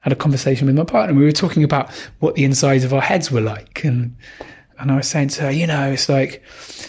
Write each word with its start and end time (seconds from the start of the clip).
had 0.00 0.12
a 0.12 0.16
conversation 0.16 0.66
with 0.66 0.76
my 0.76 0.84
partner. 0.84 1.14
We 1.14 1.24
were 1.24 1.32
talking 1.32 1.64
about 1.64 1.90
what 2.20 2.34
the 2.34 2.44
insides 2.44 2.84
of 2.84 2.94
our 2.94 3.00
heads 3.00 3.30
were 3.30 3.40
like, 3.40 3.84
and 3.84 4.16
and 4.78 4.92
I 4.92 4.96
was 4.96 5.08
saying 5.08 5.28
to 5.28 5.42
her, 5.42 5.50
you 5.50 5.66
know, 5.66 5.90
it's 5.90 6.08
like 6.08 6.42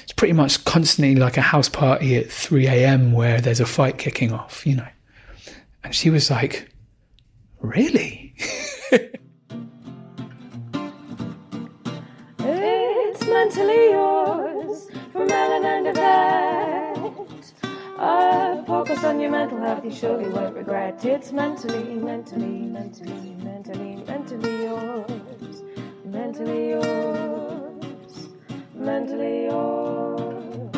it's 0.03 0.13
pretty 0.13 0.33
much 0.33 0.63
constantly 0.65 1.15
like 1.15 1.37
a 1.37 1.41
house 1.41 1.69
party 1.69 2.15
at 2.17 2.31
three 2.31 2.67
a.m. 2.67 3.11
where 3.11 3.41
there's 3.41 3.59
a 3.59 3.65
fight 3.65 3.97
kicking 3.97 4.31
off, 4.31 4.65
you 4.65 4.75
know. 4.75 4.87
And 5.83 5.95
she 5.95 6.09
was 6.09 6.30
like, 6.30 6.69
"Really?" 7.61 8.35
It's 12.41 13.25
mentally 13.25 13.91
yours 13.91 14.87
from 15.11 15.30
Ellen 15.30 15.65
and 15.65 15.87
Yvette. 15.87 16.88
Focus 18.00 19.03
on 19.03 19.19
your 19.19 19.30
mental 19.30 19.58
health, 19.58 19.83
you 19.83 19.92
surely 19.92 20.30
won't 20.30 20.55
regret. 20.55 21.03
It's 21.03 21.33
mentally, 21.33 21.95
mentally, 21.95 22.45
mentally, 22.45 23.36
mentally, 23.43 23.98
mentally 24.08 24.64
yours. 24.64 25.64
Mentally 26.05 26.70
yours. 26.70 28.30
Mentally 28.73 29.43
yours. 29.43 30.71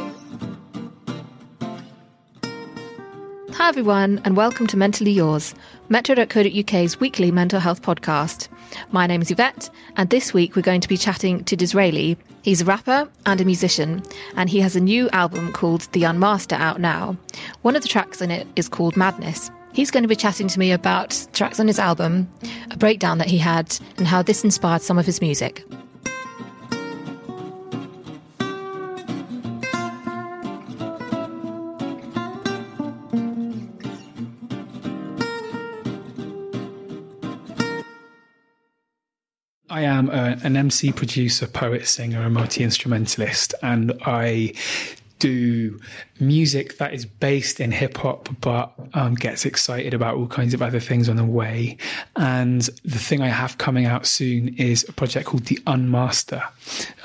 Hi, 3.51 3.69
everyone, 3.69 4.19
and 4.25 4.35
welcome 4.35 4.65
to 4.65 4.77
Mentally 4.77 5.11
Yours, 5.11 5.53
Metro.co.uk's 5.89 6.99
weekly 6.99 7.29
mental 7.29 7.59
health 7.59 7.83
podcast. 7.83 8.47
My 8.89 9.05
name 9.05 9.21
is 9.21 9.29
Yvette, 9.29 9.69
and 9.95 10.09
this 10.09 10.33
week 10.33 10.55
we're 10.55 10.63
going 10.63 10.81
to 10.81 10.89
be 10.89 10.97
chatting 10.97 11.43
to 11.43 11.55
Dizraeli. 11.55 12.17
He's 12.43 12.61
a 12.61 12.65
rapper 12.65 13.07
and 13.25 13.39
a 13.39 13.45
musician, 13.45 14.01
and 14.35 14.49
he 14.49 14.59
has 14.61 14.75
a 14.75 14.81
new 14.81 15.09
album 15.11 15.53
called 15.53 15.87
The 15.91 16.03
Unmaster 16.03 16.55
out 16.55 16.81
now. 16.81 17.15
One 17.61 17.75
of 17.75 17.83
the 17.83 17.87
tracks 17.87 18.21
in 18.21 18.31
it 18.31 18.47
is 18.55 18.67
called 18.67 18.97
Madness. 18.97 19.51
He's 19.73 19.91
going 19.91 20.03
to 20.03 20.09
be 20.09 20.15
chatting 20.15 20.47
to 20.47 20.59
me 20.59 20.71
about 20.71 21.27
tracks 21.33 21.59
on 21.59 21.67
his 21.67 21.79
album, 21.79 22.29
a 22.71 22.77
breakdown 22.77 23.19
that 23.19 23.29
he 23.29 23.37
had, 23.37 23.77
and 23.97 24.07
how 24.07 24.23
this 24.23 24.43
inspired 24.43 24.81
some 24.81 24.97
of 24.97 25.05
his 25.05 25.21
music. 25.21 25.63
I 39.81 39.85
am 39.85 40.09
a, 40.09 40.37
an 40.43 40.55
MC, 40.55 40.91
producer, 40.91 41.47
poet, 41.47 41.87
singer, 41.87 42.21
a 42.21 42.29
multi 42.29 42.63
instrumentalist, 42.63 43.55
and 43.63 43.91
I 44.05 44.53
do 45.17 45.79
music 46.19 46.77
that 46.77 46.93
is 46.93 47.07
based 47.07 47.59
in 47.59 47.71
hip 47.71 47.97
hop, 47.97 48.29
but 48.41 48.73
um, 48.93 49.15
gets 49.15 49.43
excited 49.43 49.95
about 49.95 50.17
all 50.17 50.27
kinds 50.27 50.53
of 50.53 50.61
other 50.61 50.79
things 50.79 51.09
on 51.09 51.15
the 51.15 51.25
way. 51.25 51.77
And 52.15 52.61
the 52.85 52.99
thing 52.99 53.23
I 53.23 53.29
have 53.29 53.57
coming 53.57 53.87
out 53.87 54.05
soon 54.05 54.49
is 54.49 54.87
a 54.87 54.93
project 54.93 55.25
called 55.25 55.45
The 55.45 55.57
Unmaster, 55.65 56.43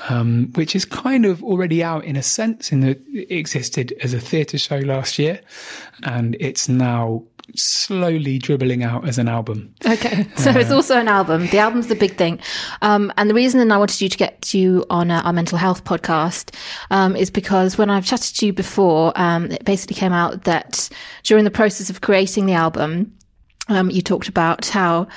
um, 0.09 0.51
which 0.53 0.75
is 0.75 0.85
kind 0.85 1.25
of 1.25 1.43
already 1.43 1.83
out 1.83 2.05
in 2.05 2.15
a 2.15 2.23
sense, 2.23 2.71
in 2.71 2.83
it 2.83 3.01
existed 3.11 3.91
as 4.03 4.13
a 4.13 4.19
theatre 4.19 4.59
show 4.59 4.77
last 4.77 5.17
year, 5.17 5.41
and 6.03 6.37
it's 6.39 6.69
now 6.69 7.23
slowly 7.55 8.37
dribbling 8.37 8.83
out 8.83 9.07
as 9.07 9.17
an 9.17 9.27
album. 9.27 9.73
Okay, 9.85 10.27
so 10.37 10.51
it's 10.51 10.71
also 10.71 10.97
an 10.97 11.07
album. 11.07 11.47
The 11.47 11.59
album's 11.59 11.87
the 11.87 11.95
big 11.95 12.17
thing, 12.17 12.39
um, 12.81 13.11
and 13.17 13.29
the 13.29 13.33
reason 13.33 13.65
that 13.65 13.73
I 13.73 13.77
wanted 13.77 14.01
you 14.01 14.09
to 14.09 14.17
get 14.17 14.53
you 14.53 14.85
on 14.89 15.11
uh, 15.11 15.21
our 15.23 15.33
mental 15.33 15.57
health 15.57 15.83
podcast 15.83 16.55
um, 16.91 17.15
is 17.15 17.29
because 17.29 17.77
when 17.77 17.89
I've 17.89 18.05
chatted 18.05 18.35
to 18.37 18.45
you 18.45 18.53
before, 18.53 19.13
um, 19.15 19.51
it 19.51 19.65
basically 19.65 19.95
came 19.95 20.13
out 20.13 20.43
that 20.43 20.89
during 21.23 21.43
the 21.43 21.51
process 21.51 21.89
of 21.89 22.01
creating 22.01 22.45
the 22.45 22.53
album, 22.53 23.13
um, 23.69 23.89
you 23.89 24.01
talked 24.01 24.27
about 24.27 24.65
how 24.67 25.07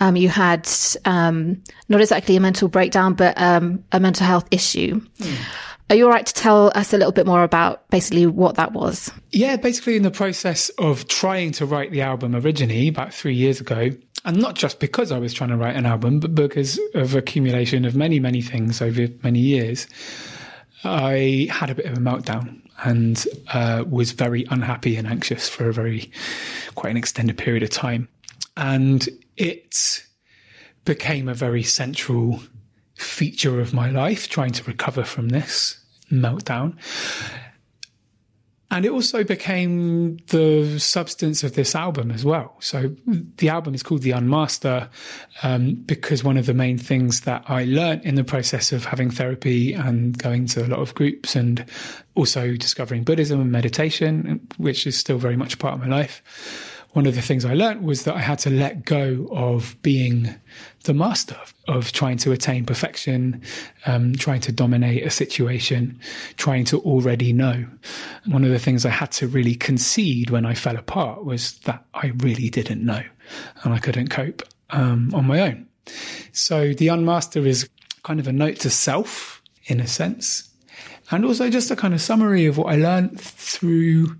um, 0.00 0.16
you 0.16 0.28
had 0.28 0.68
um, 1.04 1.62
not 1.88 2.00
exactly 2.00 2.36
a 2.36 2.40
mental 2.40 2.68
breakdown, 2.68 3.14
but 3.14 3.40
um, 3.40 3.84
a 3.92 4.00
mental 4.00 4.26
health 4.26 4.46
issue. 4.50 5.00
Are 5.90 5.96
you 5.96 6.06
all 6.06 6.10
right 6.10 6.24
to 6.24 6.32
tell 6.32 6.72
us 6.74 6.92
a 6.94 6.96
little 6.96 7.12
bit 7.12 7.26
more 7.26 7.42
about 7.42 7.88
basically 7.90 8.26
what 8.26 8.54
that 8.54 8.72
was? 8.72 9.10
Yeah, 9.30 9.56
basically, 9.56 9.96
in 9.96 10.02
the 10.02 10.10
process 10.10 10.70
of 10.78 11.06
trying 11.08 11.52
to 11.52 11.66
write 11.66 11.90
the 11.92 12.00
album 12.00 12.34
originally 12.34 12.88
about 12.88 13.12
three 13.12 13.34
years 13.34 13.60
ago, 13.60 13.90
and 14.24 14.36
not 14.38 14.54
just 14.54 14.80
because 14.80 15.12
I 15.12 15.18
was 15.18 15.34
trying 15.34 15.50
to 15.50 15.56
write 15.56 15.76
an 15.76 15.84
album, 15.84 16.20
but 16.20 16.34
because 16.34 16.80
of 16.94 17.14
accumulation 17.14 17.84
of 17.84 17.94
many, 17.94 18.20
many 18.20 18.40
things 18.40 18.80
over 18.80 19.08
many 19.22 19.40
years, 19.40 19.86
I 20.84 21.48
had 21.50 21.70
a 21.70 21.74
bit 21.74 21.86
of 21.86 21.98
a 21.98 22.00
meltdown 22.00 22.60
and 22.84 23.24
uh, 23.52 23.84
was 23.88 24.12
very 24.12 24.46
unhappy 24.50 24.96
and 24.96 25.06
anxious 25.06 25.48
for 25.48 25.68
a 25.68 25.72
very 25.72 26.10
quite 26.74 26.90
an 26.90 26.96
extended 26.96 27.36
period 27.36 27.62
of 27.62 27.70
time, 27.70 28.08
and 28.56 29.08
it 29.36 30.04
became 30.84 31.28
a 31.28 31.34
very 31.34 31.62
central 31.62 32.40
feature 32.96 33.60
of 33.60 33.72
my 33.72 33.90
life 33.90 34.28
trying 34.28 34.52
to 34.52 34.64
recover 34.64 35.04
from 35.04 35.30
this 35.30 35.78
meltdown. 36.10 36.76
And 38.72 38.86
it 38.86 38.90
also 38.90 39.22
became 39.22 40.16
the 40.28 40.78
substance 40.78 41.44
of 41.44 41.54
this 41.54 41.74
album 41.74 42.10
as 42.10 42.24
well. 42.24 42.56
So 42.60 42.96
the 43.06 43.50
album 43.50 43.74
is 43.74 43.82
called 43.82 44.00
The 44.00 44.12
Unmaster 44.12 44.88
um, 45.42 45.74
because 45.74 46.24
one 46.24 46.38
of 46.38 46.46
the 46.46 46.54
main 46.54 46.78
things 46.78 47.20
that 47.22 47.44
I 47.48 47.64
learned 47.64 48.02
in 48.06 48.14
the 48.14 48.24
process 48.24 48.72
of 48.72 48.86
having 48.86 49.10
therapy 49.10 49.74
and 49.74 50.16
going 50.16 50.46
to 50.46 50.64
a 50.64 50.68
lot 50.68 50.78
of 50.78 50.94
groups 50.94 51.36
and 51.36 51.66
also 52.14 52.56
discovering 52.56 53.04
Buddhism 53.04 53.42
and 53.42 53.52
meditation, 53.52 54.40
which 54.56 54.86
is 54.86 54.96
still 54.96 55.18
very 55.18 55.36
much 55.36 55.58
part 55.58 55.74
of 55.74 55.80
my 55.80 55.88
life, 55.88 56.22
one 56.92 57.06
of 57.06 57.14
the 57.14 57.22
things 57.22 57.44
I 57.44 57.54
learned 57.54 57.84
was 57.84 58.04
that 58.04 58.14
I 58.14 58.20
had 58.20 58.38
to 58.40 58.50
let 58.50 58.84
go 58.84 59.26
of 59.30 59.76
being 59.82 60.34
the 60.84 60.92
master 60.92 61.36
of 61.68 61.92
trying 61.92 62.18
to 62.18 62.32
attain 62.32 62.66
perfection, 62.66 63.40
um, 63.86 64.14
trying 64.14 64.40
to 64.42 64.52
dominate 64.52 65.06
a 65.06 65.10
situation, 65.10 65.98
trying 66.36 66.64
to 66.66 66.80
already 66.80 67.32
know. 67.32 67.64
One 68.26 68.44
of 68.44 68.50
the 68.50 68.58
things 68.58 68.84
I 68.84 68.90
had 68.90 69.10
to 69.12 69.26
really 69.26 69.54
concede 69.54 70.30
when 70.30 70.44
I 70.44 70.54
fell 70.54 70.76
apart 70.76 71.24
was 71.24 71.58
that 71.60 71.84
I 71.94 72.08
really 72.18 72.50
didn't 72.50 72.84
know 72.84 73.02
and 73.62 73.72
I 73.72 73.78
couldn't 73.78 74.08
cope 74.08 74.42
um, 74.70 75.14
on 75.14 75.26
my 75.26 75.40
own. 75.40 75.66
So 76.32 76.74
the 76.74 76.88
unmaster 76.88 77.46
is 77.46 77.68
kind 78.02 78.20
of 78.20 78.28
a 78.28 78.32
note 78.32 78.56
to 78.60 78.70
self 78.70 79.40
in 79.66 79.80
a 79.80 79.86
sense. 79.86 80.48
And 81.10 81.24
also 81.24 81.50
just 81.50 81.70
a 81.70 81.76
kind 81.76 81.94
of 81.94 82.00
summary 82.00 82.46
of 82.46 82.58
what 82.58 82.72
I 82.72 82.76
learned 82.76 83.20
through 83.20 84.16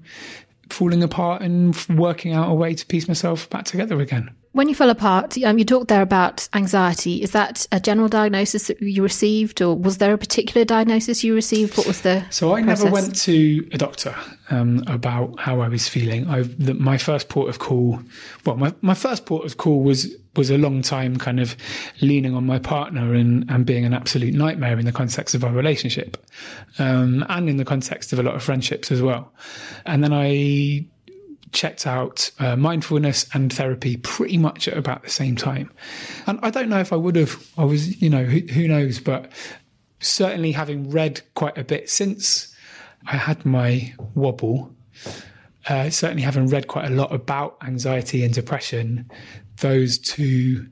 falling 0.69 1.03
apart 1.03 1.43
and 1.43 1.77
working 1.91 2.33
out 2.33 2.51
a 2.51 2.55
way 2.55 2.75
to 2.75 2.87
piece 2.87 3.09
myself 3.09 3.49
back 3.51 3.65
together 3.65 4.01
again. 4.01 4.35
When 4.53 4.69
you 4.69 4.75
fell 4.75 4.91
apart, 4.91 5.39
um, 5.45 5.59
you 5.59 5.65
talked 5.65 5.89
there 5.89 6.03
about 6.03 6.47
anxiety. 6.53 7.23
Is 7.23 7.31
that 7.31 7.67
a 7.73 7.81
general 7.81 8.09
diagnosis 8.09 8.67
that 8.67 8.83
you 8.83 9.03
received, 9.03 9.63
or 9.63 9.75
was 9.75 9.97
there 9.97 10.13
a 10.13 10.19
particular 10.19 10.67
diagnosis 10.67 11.25
you 11.25 11.35
received? 11.35 11.79
What 11.79 11.87
was 11.87 12.03
the 12.03 12.23
so 12.29 12.53
I 12.53 12.63
process? 12.63 12.85
never 12.85 12.93
went 12.93 13.17
to 13.21 13.67
a 13.73 13.79
doctor 13.79 14.15
um, 14.51 14.85
about 14.87 15.41
how 15.41 15.63
I 15.63 15.69
was 15.69 15.89
feeling. 15.89 16.29
I 16.29 16.43
the, 16.43 16.75
my 16.75 16.99
first 16.99 17.31
port 17.31 17.49
of 17.49 17.61
call, 17.61 17.99
well, 18.45 18.57
my, 18.57 18.75
my 18.83 18.93
first 18.93 19.25
port 19.25 19.47
of 19.47 19.57
call 19.57 19.83
was 19.83 20.15
was 20.37 20.51
a 20.51 20.59
long 20.59 20.83
time 20.83 21.17
kind 21.17 21.41
of 21.41 21.57
leaning 22.03 22.35
on 22.35 22.45
my 22.45 22.59
partner 22.59 23.15
and, 23.15 23.51
and 23.51 23.65
being 23.65 23.85
an 23.87 23.95
absolute 23.95 24.35
nightmare 24.35 24.79
in 24.79 24.85
the 24.85 24.93
context 24.93 25.35
of 25.35 25.45
our 25.45 25.53
relationship, 25.53 26.19
um, 26.79 27.25
and 27.31 27.49
in 27.49 27.57
the 27.57 27.65
context 27.65 28.13
of 28.13 28.19
a 28.19 28.23
lot 28.23 28.35
of 28.35 28.43
friendships 28.43 28.93
as 28.93 29.01
well. 29.01 29.33
And 29.87 30.05
then 30.05 30.13
I 30.13 30.85
checked 31.53 31.87
out 31.87 32.31
uh, 32.39 32.57
mindfulness 32.57 33.27
and 33.35 33.53
therapy 33.53 33.97
pretty 33.99 34.39
much 34.39 34.69
at 34.69 34.77
about 34.77 35.03
the 35.03 35.11
same 35.11 35.37
time. 35.37 35.71
And 36.27 36.39
I 36.43 36.51
don't 36.51 36.69
know 36.69 36.81
if 36.81 36.93
I 36.93 36.97
would 36.97 37.17
have, 37.17 37.47
I 37.57 37.65
was, 37.65 38.01
you 38.01 38.11
know, 38.11 38.25
who, 38.25 38.41
who 38.53 38.67
knows, 38.67 38.99
but 38.99 39.31
certainly 40.01 40.53
having 40.53 40.91
read 40.91 41.21
quite 41.35 41.57
a 41.57 41.65
bit 41.65 41.89
since 41.89 42.55
I 43.07 43.17
had 43.17 43.45
my 43.45 43.95
wobble, 44.15 44.75
uh, 45.69 45.91
certainly 45.91 46.23
having 46.23 46.49
read 46.49 46.67
quite 46.69 46.87
a 46.91 46.95
lot 46.95 47.13
about 47.13 47.57
anxiety 47.63 48.25
and 48.25 48.35
depression, 48.35 49.11
those 49.61 49.99
two 49.99 50.67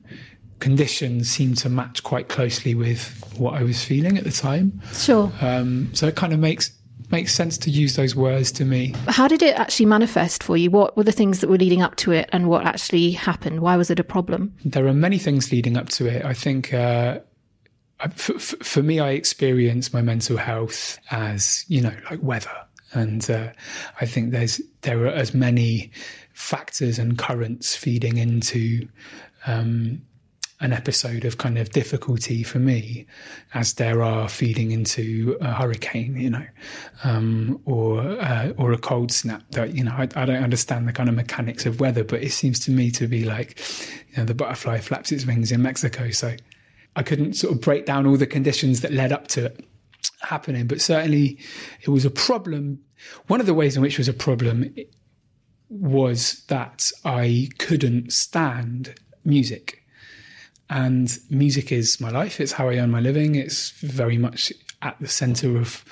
conditions 0.59 1.29
seem 1.29 1.55
to 1.55 1.69
match 1.69 2.03
quite 2.03 2.29
closely 2.29 2.75
with 2.75 3.17
what 3.37 3.53
I 3.53 3.63
was 3.63 3.83
feeling 3.83 4.17
at 4.17 4.23
the 4.23 4.31
time. 4.31 4.81
Sure. 4.93 5.31
Um, 5.41 5.89
so 5.93 6.07
it 6.07 6.15
kind 6.15 6.33
of 6.33 6.39
makes 6.39 6.71
makes 7.11 7.33
sense 7.33 7.57
to 7.59 7.69
use 7.69 7.95
those 7.95 8.15
words 8.15 8.51
to 8.53 8.65
me. 8.65 8.93
How 9.07 9.27
did 9.27 9.41
it 9.41 9.57
actually 9.57 9.85
manifest 9.85 10.43
for 10.43 10.57
you? 10.57 10.71
What 10.71 10.95
were 10.95 11.03
the 11.03 11.11
things 11.11 11.39
that 11.39 11.49
were 11.49 11.57
leading 11.57 11.81
up 11.81 11.95
to 11.97 12.11
it, 12.11 12.29
and 12.31 12.47
what 12.47 12.65
actually 12.65 13.11
happened? 13.11 13.61
Why 13.61 13.75
was 13.77 13.89
it 13.89 13.99
a 13.99 14.03
problem? 14.03 14.53
There 14.65 14.87
are 14.87 14.93
many 14.93 15.17
things 15.17 15.51
leading 15.51 15.77
up 15.77 15.89
to 15.89 16.07
it. 16.07 16.25
I 16.25 16.33
think. 16.33 16.73
Uh, 16.73 17.19
for, 18.15 18.39
for 18.39 18.81
me, 18.81 18.99
I 18.99 19.11
experience 19.11 19.93
my 19.93 20.01
mental 20.01 20.35
health 20.37 20.97
as 21.11 21.65
you 21.67 21.81
know, 21.81 21.93
like 22.09 22.21
weather, 22.23 22.65
and 22.93 23.29
uh, 23.29 23.51
I 23.99 24.05
think 24.05 24.31
there's 24.31 24.59
there 24.81 25.05
are 25.05 25.09
as 25.09 25.33
many 25.33 25.91
factors 26.33 26.97
and 26.97 27.17
currents 27.17 27.75
feeding 27.75 28.17
into 28.17 28.87
um, 29.45 30.01
an 30.61 30.73
episode 30.73 31.25
of 31.25 31.39
kind 31.39 31.57
of 31.57 31.71
difficulty 31.71 32.43
for 32.43 32.59
me 32.59 33.05
as 33.53 33.73
there 33.73 34.03
are 34.03 34.29
feeding 34.29 34.71
into 34.71 35.35
a 35.41 35.51
hurricane, 35.51 36.15
you 36.15 36.29
know, 36.29 36.45
um, 37.03 37.59
or 37.65 37.99
uh, 37.99 38.53
or 38.57 38.71
a 38.71 38.77
cold 38.77 39.11
snap. 39.11 39.43
That 39.51 39.75
you 39.75 39.83
know, 39.83 39.91
I, 39.91 40.07
I, 40.15 40.25
don't 40.25 40.43
understand 40.43 40.87
the 40.87 40.93
kind 40.93 41.09
of 41.09 41.15
mechanics 41.15 41.65
of 41.65 41.79
weather, 41.79 42.03
but 42.03 42.21
it 42.21 42.31
seems 42.31 42.59
to 42.59 42.71
me 42.71 42.91
to 42.91 43.07
be 43.07 43.25
like, 43.25 43.59
you 44.11 44.17
know, 44.17 44.25
the 44.25 44.35
butterfly 44.35 44.79
flaps 44.79 45.11
its 45.11 45.25
wings 45.25 45.51
in 45.51 45.63
Mexico. 45.63 46.11
So 46.11 46.35
I 46.95 47.03
couldn't 47.03 47.33
sort 47.33 47.53
of 47.53 47.61
break 47.61 47.87
down 47.87 48.05
all 48.05 48.17
the 48.17 48.27
conditions 48.27 48.81
that 48.81 48.93
led 48.93 49.11
up 49.11 49.27
to 49.29 49.45
it 49.45 49.65
happening, 50.21 50.67
but 50.67 50.79
certainly 50.79 51.39
it 51.81 51.89
was 51.89 52.05
a 52.05 52.11
problem. 52.11 52.79
One 53.27 53.39
of 53.39 53.47
the 53.47 53.55
ways 53.55 53.75
in 53.75 53.81
which 53.81 53.93
it 53.93 53.99
was 53.99 54.07
a 54.07 54.13
problem 54.13 54.75
was 55.69 56.43
that 56.49 56.91
I 57.03 57.49
couldn't 57.57 58.13
stand 58.13 58.93
music 59.23 59.80
and 60.71 61.19
music 61.29 61.69
is 61.71 61.99
my 61.99 62.09
life. 62.09 62.39
It's 62.39 62.53
how 62.53 62.69
I 62.69 62.77
earn 62.77 62.91
my 62.91 63.01
living. 63.01 63.35
It's 63.35 63.71
very 63.81 64.17
much 64.17 64.53
at 64.81 64.97
the 65.01 65.07
center 65.07 65.57
of 65.57 65.83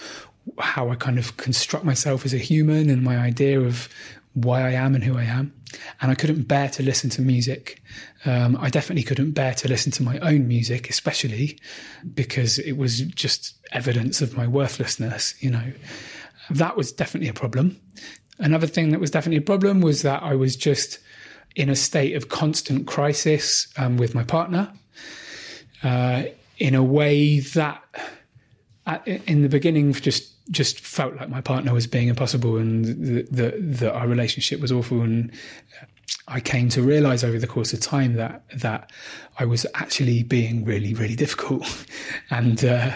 how 0.58 0.90
I 0.90 0.96
kind 0.96 1.20
of 1.20 1.36
construct 1.36 1.84
myself 1.84 2.26
as 2.26 2.34
a 2.34 2.38
human 2.38 2.90
and 2.90 3.04
my 3.04 3.18
idea 3.18 3.60
of 3.60 3.90
why 4.36 4.62
I 4.62 4.72
am 4.72 4.96
and 4.96 5.04
who 5.04 5.18
I 5.18 5.26
am. 5.26 5.54
And 6.02 6.12
I 6.12 6.16
couldn't 6.16 6.44
bear 6.44 6.70
to 6.70 6.82
listen 6.82 7.10
to 7.12 7.22
music. 7.22 7.84
Um, 8.26 8.58
I 8.58 8.70
definitely 8.70 9.04
couldn't 9.04 9.32
bear 9.32 9.54
to 9.56 9.68
listen 9.68 9.92
to 9.94 10.04
my 10.04 10.18
own 10.20 10.48
music, 10.48 10.90
especially 10.90 11.60
because 12.16 12.58
it 12.58 12.78
was 12.78 13.02
just 13.02 13.56
evidence 13.74 14.22
of 14.22 14.38
my 14.38 14.48
worthlessness, 14.48 15.36
you 15.44 15.52
know. 15.52 15.74
That 16.50 16.78
was 16.78 16.94
definitely 16.94 17.28
a 17.28 17.34
problem. 17.34 17.82
Another 18.40 18.66
thing 18.66 18.92
that 18.92 19.02
was 19.02 19.12
definitely 19.12 19.40
a 19.40 19.42
problem 19.42 19.82
was 19.82 20.04
that 20.04 20.24
I 20.24 20.36
was 20.36 20.56
just 20.56 21.00
in 21.60 21.70
a 21.70 21.76
state 21.76 22.16
of 22.16 22.30
constant 22.30 22.88
crisis 22.88 23.68
um, 23.76 23.98
with 23.98 24.16
my 24.16 24.24
partner. 24.24 24.72
Uh, 25.84 26.24
in 26.58 26.74
a 26.74 26.84
way 26.84 27.42
that 27.42 27.84
at, 28.86 29.06
in 29.08 29.42
the 29.42 29.50
beginning 29.50 29.92
just 29.92 30.34
just 30.52 30.80
felt 30.80 31.16
like 31.18 31.30
my 31.30 31.42
partner 31.42 31.74
was 31.74 31.86
being 31.86 32.08
impossible 32.08 32.58
and 32.58 32.86
that 33.28 33.92
our 33.94 34.08
relationship 34.08 34.60
was 34.62 34.72
awful. 34.72 35.02
And 35.02 35.32
I 36.28 36.40
came 36.40 36.70
to 36.70 36.82
realize 36.82 37.24
over 37.24 37.38
the 37.38 37.46
course 37.46 37.72
of 37.74 37.82
time 37.82 38.14
that 38.14 38.44
that 38.56 38.92
I 39.38 39.44
was 39.44 39.66
actually 39.76 40.24
being 40.24 40.64
really 40.64 40.94
really 40.94 41.16
difficult. 41.16 41.66
And 42.30 42.64
uh, 42.64 42.96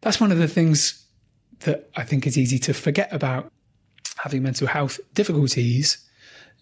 that's 0.00 0.20
one 0.20 0.32
of 0.32 0.38
the 0.38 0.48
things 0.48 1.06
that 1.60 1.88
I 1.94 2.02
think 2.02 2.26
is 2.26 2.36
easy 2.36 2.58
to 2.60 2.74
forget 2.74 3.12
about. 3.12 3.52
Having 4.16 4.42
mental 4.42 4.66
health 4.66 4.98
difficulties 5.14 6.04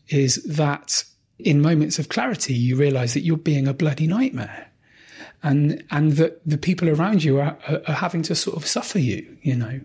is 0.08 0.36
that 0.44 1.04
in 1.38 1.60
moments 1.60 1.98
of 1.98 2.08
clarity, 2.08 2.54
you 2.54 2.76
realize 2.76 3.14
that 3.14 3.20
you're 3.20 3.36
being 3.36 3.68
a 3.68 3.74
bloody 3.74 4.06
nightmare. 4.06 4.66
And, 5.40 5.84
and 5.92 6.12
that 6.12 6.44
the 6.44 6.58
people 6.58 6.88
around 6.88 7.22
you 7.22 7.38
are, 7.38 7.56
are, 7.68 7.80
are 7.86 7.94
having 7.94 8.22
to 8.22 8.34
sort 8.34 8.56
of 8.56 8.66
suffer 8.66 8.98
you, 8.98 9.36
you 9.40 9.54
know. 9.54 9.80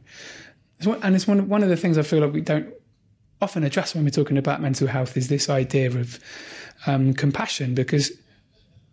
And 1.04 1.16
it's 1.16 1.28
one, 1.28 1.48
one 1.48 1.62
of 1.62 1.70
the 1.70 1.78
things 1.78 2.00
I 2.00 2.02
feel 2.02 2.22
like 2.22 2.34
we 2.34 2.42
don't 2.42 2.74
often 3.40 3.64
address 3.64 3.94
when 3.94 4.04
we're 4.04 4.10
talking 4.10 4.38
about 4.38 4.62
mental 4.62 4.88
health 4.88 5.16
is 5.16 5.28
this 5.28 5.50
idea 5.50 5.92
of 5.92 6.20
um, 6.88 7.14
compassion 7.14 7.76
because 7.76 8.12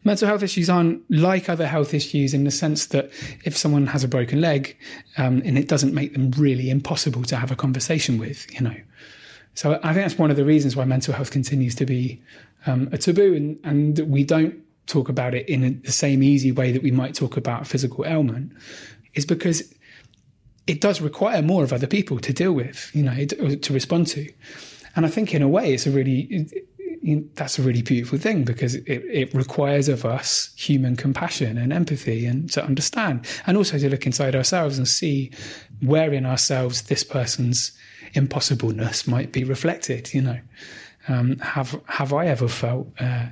mental 0.05 0.29
health 0.29 0.43
issues 0.43 0.69
aren't 0.69 1.03
like 1.11 1.49
other 1.49 1.67
health 1.67 1.95
issues 1.95 2.35
in 2.35 2.45
the 2.45 2.51
sense 2.51 2.87
that 2.87 3.11
if 3.45 3.57
someone 3.57 3.87
has 3.87 4.05
a 4.05 4.09
broken 4.09 4.41
leg 4.41 4.77
um, 5.19 5.41
and 5.45 5.57
it 5.57 5.69
doesn't 5.69 5.95
make 5.95 6.13
them 6.13 6.31
really 6.33 6.69
impossible 6.69 7.23
to 7.23 7.37
have 7.37 7.51
a 7.51 7.57
conversation 7.57 8.19
with, 8.19 8.53
you 8.53 8.61
know, 8.61 8.77
so 9.55 9.81
I 9.83 9.93
think 9.93 10.05
that's 10.07 10.19
one 10.19 10.31
of 10.31 10.37
the 10.37 10.45
reasons 10.45 10.77
why 10.77 10.85
mental 10.85 11.15
health 11.15 11.31
continues 11.31 11.75
to 11.77 11.87
be 11.87 12.23
um, 12.67 12.89
a 12.93 12.99
taboo, 12.99 13.35
and, 13.35 13.59
and 13.65 13.99
we 14.11 14.25
don't 14.25 14.55
talk 14.87 15.09
about 15.09 15.35
it 15.35 15.49
in 15.49 15.81
the 15.83 15.93
same 15.93 16.23
easy 16.23 16.53
way 16.53 16.73
that 16.73 16.83
we 16.83 16.91
might 16.91 17.15
talk 17.15 17.37
about 17.37 17.67
physical 17.67 18.05
ailment, 18.07 18.53
is 19.15 19.27
because 19.27 19.75
it 20.67 20.81
does 20.81 21.01
require 21.01 21.43
more 21.43 21.65
of 21.65 21.73
other 21.73 21.87
people 21.87 22.19
to 22.21 22.33
deal 22.33 22.53
with, 22.53 22.91
you 22.95 23.03
know, 23.03 23.25
to 23.25 23.73
respond 23.73 24.07
to. 24.09 24.31
And 24.97 25.07
I 25.07 25.09
think 25.09 25.35
in 25.35 25.43
a 25.43 25.49
way, 25.49 25.73
it's 25.73 25.87
a 25.87 25.91
really 25.91 26.49
that's 27.35 27.59
a 27.59 27.63
really 27.63 27.83
beautiful 27.83 28.19
thing 28.19 28.45
because 28.45 28.75
it, 28.75 28.85
it 28.89 29.35
requires 29.35 29.89
of 29.89 30.05
us 30.05 30.53
human 30.57 30.97
compassion 30.97 31.57
and 31.57 31.73
empathy 31.73 32.27
and 32.27 32.51
to 32.53 32.65
understand, 32.65 33.27
and 33.47 33.57
also 33.57 33.79
to 33.79 33.89
look 33.89 34.07
inside 34.07 34.35
ourselves 34.35 34.77
and 34.77 34.87
see 34.87 35.31
where 35.81 36.13
in 36.13 36.27
ourselves 36.27 36.83
this 36.83 37.05
person's 37.05 37.73
impossibleness 38.15 39.07
might 39.07 39.33
be 39.33 39.45
reflected. 39.45 40.13
You 40.13 40.23
know, 40.23 40.41
um, 41.09 41.39
have 41.39 41.81
have 41.87 42.13
I 42.13 42.27
ever 42.27 42.49
felt 42.49 42.89
uh, 43.01 43.27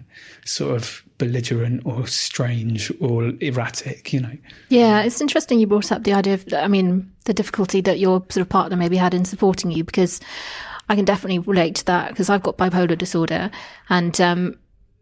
sort 0.45 0.75
of 0.75 1.05
belligerent 1.19 1.83
or 1.85 2.07
strange 2.07 2.91
or 3.01 3.33
erratic? 3.41 4.13
You 4.13 4.21
know. 4.21 4.39
Yeah, 4.71 5.03
it's 5.03 5.21
interesting 5.21 5.61
you 5.61 5.67
brought 5.67 5.93
up 5.93 6.05
the 6.05 6.15
idea 6.15 6.35
of, 6.35 6.45
I 6.55 6.69
mean, 6.69 7.13
the 7.25 7.35
difficulty 7.35 7.83
that 7.83 7.99
your 7.99 8.21
sort 8.31 8.43
of 8.43 8.49
partner 8.49 8.77
maybe 8.77 8.97
had 8.97 9.15
in 9.15 9.25
supporting 9.25 9.71
you 9.71 9.85
because. 9.85 10.21
I 10.89 10.97
can 10.97 11.05
definitely 11.05 11.39
relate 11.41 11.77
to 11.77 11.85
that 11.87 12.11
because 12.11 12.31
I've 12.31 12.43
got 12.43 12.59
bipolar 12.59 12.97
disorder 12.97 13.51
and 13.89 14.19
um, 14.21 14.57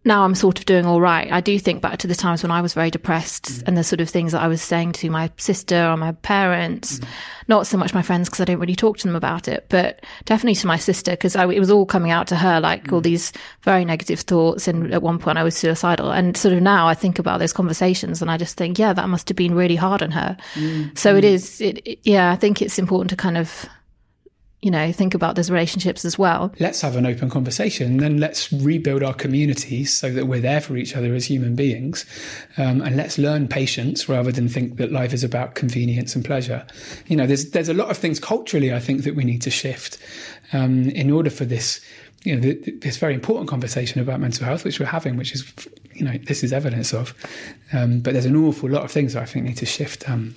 now 0.07 0.23
I'm 0.25 0.37
sort 0.37 0.61
of 0.61 0.67
doing 0.67 0.87
all 0.87 1.01
right. 1.01 1.31
I 1.31 1.41
do 1.41 1.59
think 1.59 1.83
back 1.83 1.99
to 1.99 2.07
the 2.07 2.15
times 2.15 2.43
when 2.45 2.53
I 2.53 2.61
was 2.61 2.75
very 2.75 2.93
depressed 2.93 3.47
mm. 3.47 3.63
and 3.67 3.77
the 3.77 3.83
sort 3.83 4.01
of 4.01 4.09
things 4.09 4.31
that 4.33 4.41
I 4.41 4.47
was 4.47 4.63
saying 4.63 4.93
to 4.93 5.11
my 5.11 5.33
sister 5.37 5.85
or 5.85 5.97
my 5.97 6.13
parents, 6.13 7.01
mm. 7.01 7.09
not 7.49 7.67
so 7.67 7.77
much 7.77 7.93
my 7.93 8.03
friends 8.03 8.29
because 8.29 8.41
I 8.41 8.45
don't 8.45 8.61
really 8.61 8.77
talk 8.77 8.99
to 8.99 9.07
them 9.07 9.17
about 9.17 9.49
it, 9.49 9.67
but 9.69 10.05
definitely 10.25 10.55
to 10.57 10.67
my 10.69 10.77
sister 10.77 11.11
because 11.11 11.35
it 11.35 11.59
was 11.59 11.73
all 11.73 11.87
coming 11.87 12.13
out 12.13 12.29
to 12.29 12.37
her 12.37 12.61
like 12.61 12.85
mm. 12.85 12.93
all 12.93 13.01
these 13.01 13.33
very 13.63 13.85
negative 13.85 14.21
thoughts. 14.21 14.69
And 14.69 14.95
at 14.95 15.03
one 15.03 15.19
point 15.19 15.39
I 15.39 15.43
was 15.43 15.57
suicidal. 15.57 16.13
And 16.13 16.37
sort 16.37 16.55
of 16.55 16.63
now 16.63 16.87
I 16.87 16.95
think 16.95 17.19
about 17.19 17.41
those 17.41 17.53
conversations 17.53 18.23
and 18.23 18.31
I 18.31 18.37
just 18.37 18.57
think, 18.57 18.79
yeah, 18.79 18.93
that 18.93 19.09
must 19.09 19.29
have 19.29 19.37
been 19.37 19.55
really 19.55 19.77
hard 19.77 20.03
on 20.05 20.13
her. 20.13 20.37
Mm. 20.55 20.97
So 20.97 21.17
it 21.17 21.25
mm. 21.25 21.61
it, 21.61 21.79
it, 21.85 21.99
yeah, 22.05 22.31
I 22.31 22.37
think 22.37 22.63
it's 22.63 22.79
important 22.79 23.11
to 23.11 23.17
kind 23.17 23.37
of 23.37 23.67
you 24.63 24.71
know, 24.71 24.91
think 24.91 25.15
about 25.15 25.37
those 25.37 25.51
relationships 25.51 26.05
as 26.05 26.19
well. 26.19 26.53
Let's 26.59 26.81
have 26.81 26.97
an 26.97 27.07
open 27.07 27.29
conversation, 27.29 27.99
then 27.99 28.19
let's 28.19 28.51
rebuild 28.53 29.03
our 29.03 29.13
communities 29.15 29.93
so 29.93 30.11
that 30.11 30.27
we're 30.27 30.41
there 30.41 30.61
for 30.61 30.77
each 30.77 30.97
other 30.97 31.15
as 31.15 31.27
human 31.27 31.55
beings, 31.55 32.07
um, 32.57 32.81
and 32.81 32.97
let's 32.97 33.19
learn 33.19 33.49
patience 33.49 34.09
rather 34.09 34.33
than 34.33 34.49
think 34.49 34.77
that 34.79 34.91
life 34.91 35.13
is 35.13 35.23
about 35.23 35.55
convenience 35.55 36.15
and 36.17 36.25
pleasure. 36.25 36.67
You 37.07 37.17
know, 37.17 37.27
there's 37.27 37.51
there's 37.51 37.69
a 37.69 37.75
lot 37.75 37.91
of 37.91 37.99
things 37.99 38.19
culturally 38.19 38.73
I 38.73 38.81
think 38.81 39.05
that 39.05 39.15
we 39.15 39.25
need 39.25 39.43
to 39.43 39.51
shift 39.51 39.99
um, 40.53 40.89
in 40.91 41.11
order 41.11 41.31
for 41.31 41.45
this. 41.45 41.81
You 42.25 42.35
know, 42.35 42.53
this 42.81 42.97
very 42.97 43.15
important 43.15 43.49
conversation 43.49 44.01
about 44.01 44.19
mental 44.19 44.47
health, 44.47 44.65
which 44.65 44.81
we're 44.81 44.87
having, 44.87 45.17
which 45.17 45.33
is, 45.33 45.45
you 45.95 46.05
know, 46.05 46.19
this 46.27 46.43
is 46.43 46.53
evidence 46.53 46.93
of. 46.93 47.15
Um, 47.73 48.01
but 48.01 48.15
there's 48.15 48.25
an 48.25 48.35
awful 48.35 48.69
lot 48.69 48.83
of 48.83 48.91
things 48.91 49.13
that 49.13 49.23
I 49.23 49.27
think 49.27 49.45
need 49.45 49.59
to 49.59 49.67
shift 49.67 50.11
um, 50.11 50.35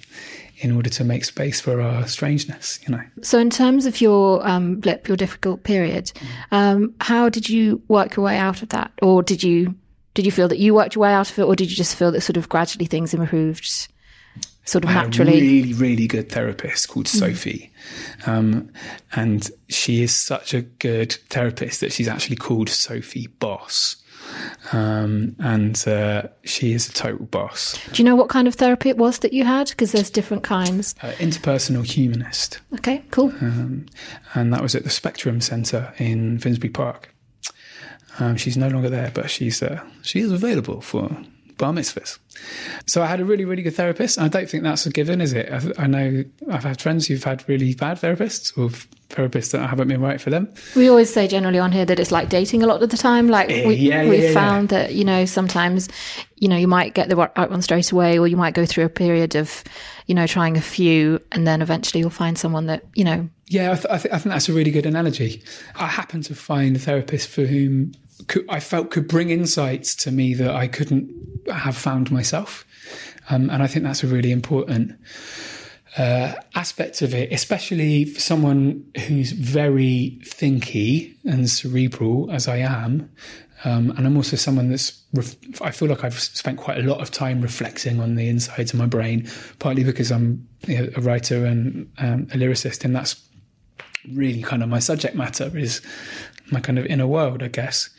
in 0.59 0.71
order 0.71 0.89
to 0.89 1.03
make 1.03 1.25
space 1.25 1.61
for 1.61 1.81
our 1.81 2.05
strangeness, 2.07 2.79
you 2.85 2.93
know. 2.93 3.01
So, 3.21 3.39
in 3.39 3.49
terms 3.49 3.85
of 3.85 4.01
your 4.01 4.45
um, 4.47 4.75
blip, 4.75 5.07
your 5.07 5.17
difficult 5.17 5.63
period, 5.63 6.11
um, 6.51 6.93
how 7.01 7.29
did 7.29 7.49
you 7.49 7.81
work 7.87 8.15
your 8.15 8.25
way 8.25 8.37
out 8.37 8.61
of 8.61 8.69
that, 8.69 8.91
or 9.01 9.23
did 9.23 9.41
you 9.41 9.75
did 10.13 10.25
you 10.25 10.31
feel 10.31 10.47
that 10.47 10.59
you 10.59 10.73
worked 10.73 10.95
your 10.95 11.03
way 11.03 11.13
out 11.13 11.31
of 11.31 11.39
it, 11.39 11.43
or 11.43 11.55
did 11.55 11.69
you 11.69 11.77
just 11.77 11.95
feel 11.95 12.11
that 12.11 12.21
sort 12.21 12.37
of 12.37 12.49
gradually 12.49 12.85
things 12.85 13.13
improved, 13.13 13.87
sort 14.65 14.83
of 14.83 14.89
I 14.89 14.93
had 14.93 15.03
naturally? 15.05 15.37
a 15.37 15.41
really, 15.41 15.73
really 15.73 16.07
good 16.07 16.29
therapist 16.29 16.89
called 16.89 17.07
Sophie. 17.07 17.71
Um, 18.25 18.71
and 19.15 19.49
she 19.69 20.03
is 20.03 20.13
such 20.13 20.53
a 20.53 20.61
good 20.61 21.13
therapist 21.29 21.79
that 21.79 21.93
she's 21.93 22.07
actually 22.07 22.35
called 22.35 22.69
Sophie 22.69 23.27
Boss. 23.27 23.95
Um, 24.71 25.35
and 25.39 25.87
uh, 25.87 26.23
she 26.43 26.73
is 26.73 26.89
a 26.89 26.93
total 26.93 27.25
boss. 27.25 27.77
Do 27.91 28.01
you 28.01 28.03
know 28.03 28.15
what 28.15 28.29
kind 28.29 28.47
of 28.47 28.55
therapy 28.55 28.89
it 28.89 28.97
was 28.97 29.19
that 29.19 29.33
you 29.33 29.45
had? 29.45 29.69
Because 29.69 29.91
there's 29.91 30.09
different 30.09 30.43
kinds. 30.43 30.95
Uh, 31.01 31.11
interpersonal 31.13 31.85
humanist. 31.85 32.59
Okay, 32.75 33.03
cool. 33.11 33.33
Um, 33.41 33.85
and 34.35 34.53
that 34.53 34.61
was 34.61 34.75
at 34.75 34.83
the 34.83 34.89
Spectrum 34.89 35.41
Centre 35.41 35.93
in 35.97 36.39
Finsbury 36.39 36.71
Park. 36.71 37.13
Um, 38.19 38.35
she's 38.37 38.57
no 38.57 38.67
longer 38.67 38.89
there, 38.89 39.11
but 39.13 39.29
she's 39.29 39.63
uh, 39.63 39.81
she 40.01 40.19
is 40.19 40.31
available 40.31 40.81
for 40.81 41.09
bar 41.59 41.71
mitzvahs. 41.71 42.17
So 42.87 43.03
I 43.03 43.05
had 43.05 43.19
a 43.19 43.25
really, 43.25 43.45
really 43.45 43.61
good 43.61 43.75
therapist. 43.75 44.17
I 44.17 44.27
don't 44.27 44.49
think 44.49 44.63
that's 44.63 44.85
a 44.87 44.89
given, 44.89 45.21
is 45.21 45.33
it? 45.33 45.51
I, 45.51 45.83
I 45.83 45.87
know 45.87 46.23
I've 46.49 46.63
had 46.63 46.81
friends 46.81 47.05
who've 47.05 47.23
had 47.23 47.47
really 47.47 47.75
bad 47.75 47.99
therapists 47.99 48.57
or 48.57 48.69
therapists 49.09 49.51
that 49.51 49.67
haven't 49.67 49.87
been 49.89 50.01
right 50.01 50.19
for 50.21 50.29
them. 50.29 50.51
We 50.75 50.87
always 50.89 51.13
say 51.13 51.27
generally 51.27 51.59
on 51.59 51.71
here 51.71 51.85
that 51.85 51.99
it's 51.99 52.11
like 52.11 52.29
dating 52.29 52.63
a 52.63 52.67
lot 52.67 52.81
of 52.81 52.89
the 52.89 52.97
time. 52.97 53.27
Like 53.27 53.49
Eh, 53.49 53.67
we, 53.67 53.75
yeah, 53.75 54.03
yeah, 54.03 54.09
we've 54.09 54.23
yeah, 54.23 54.33
found 54.33 54.69
that 54.69 54.93
you 54.93 55.03
know 55.03 55.25
sometimes 55.25 55.89
you 56.37 56.47
know 56.47 56.55
you 56.55 56.67
might 56.67 56.93
get 56.93 57.09
the 57.09 57.15
right 57.15 57.31
right 57.37 57.49
one 57.49 57.61
straight 57.61 57.91
away, 57.91 58.17
or 58.17 58.27
you 58.27 58.37
might 58.37 58.53
go 58.53 58.65
through 58.65 58.85
a 58.85 58.89
period 58.89 59.35
of 59.35 59.63
you 60.07 60.15
know 60.15 60.25
trying 60.25 60.57
a 60.57 60.61
few, 60.61 61.19
and 61.31 61.45
then 61.45 61.61
eventually 61.61 61.99
you'll 61.99 62.09
find 62.09 62.37
someone 62.37 62.67
that 62.67 62.83
you 62.95 63.03
know. 63.03 63.29
Yeah, 63.47 63.71
I, 63.71 63.75
th- 63.75 63.85
I, 63.89 63.97
th- 63.97 64.13
I 64.13 64.17
think 64.19 64.31
that's 64.31 64.47
a 64.47 64.53
really 64.53 64.71
good 64.71 64.85
analogy. 64.85 65.41
I 65.75 65.87
happen 65.87 66.21
to 66.21 66.35
find 66.35 66.75
a 66.75 66.79
therapist 66.79 67.29
for 67.29 67.41
whom 67.45 67.93
could, 68.27 68.45
I 68.49 68.59
felt 68.59 68.91
could 68.91 69.07
bring 69.07 69.29
insights 69.29 69.95
to 69.95 70.11
me 70.11 70.33
that 70.35 70.51
I 70.51 70.67
couldn't 70.67 71.11
have 71.51 71.75
found 71.75 72.11
myself. 72.11 72.65
Um, 73.29 73.49
and 73.49 73.61
I 73.61 73.67
think 73.67 73.85
that's 73.85 74.03
a 74.03 74.07
really 74.07 74.31
important 74.31 74.93
uh, 75.97 76.33
aspect 76.55 77.01
of 77.01 77.13
it, 77.13 77.31
especially 77.31 78.05
for 78.05 78.19
someone 78.19 78.85
who's 79.07 79.31
very 79.31 80.19
thinky 80.23 81.15
and 81.25 81.49
cerebral, 81.49 82.31
as 82.31 82.47
I 82.47 82.57
am. 82.57 83.09
Um, 83.65 83.91
and 83.91 84.07
I'm 84.07 84.15
also 84.15 84.37
someone 84.37 84.69
that's, 84.69 85.03
ref- 85.13 85.35
I 85.61 85.71
feel 85.71 85.89
like 85.89 86.03
I've 86.03 86.17
spent 86.19 86.57
quite 86.57 86.77
a 86.77 86.83
lot 86.83 87.01
of 87.01 87.11
time 87.11 87.41
reflecting 87.41 87.99
on 87.99 88.15
the 88.15 88.29
insides 88.29 88.73
of 88.73 88.79
my 88.79 88.85
brain, 88.85 89.29
partly 89.59 89.83
because 89.83 90.11
I'm 90.11 90.47
you 90.65 90.79
know, 90.79 90.89
a 90.95 91.01
writer 91.01 91.45
and 91.45 91.91
um, 91.97 92.27
a 92.31 92.37
lyricist, 92.37 92.85
and 92.85 92.95
that's 92.95 93.15
really 94.07 94.41
kind 94.41 94.63
of 94.63 94.69
my 94.69 94.79
subject 94.79 95.15
matter 95.15 95.55
is 95.57 95.81
my 96.51 96.59
kind 96.59 96.79
of 96.79 96.85
inner 96.85 97.07
world, 97.07 97.43
I 97.43 97.47
guess. 97.47 97.89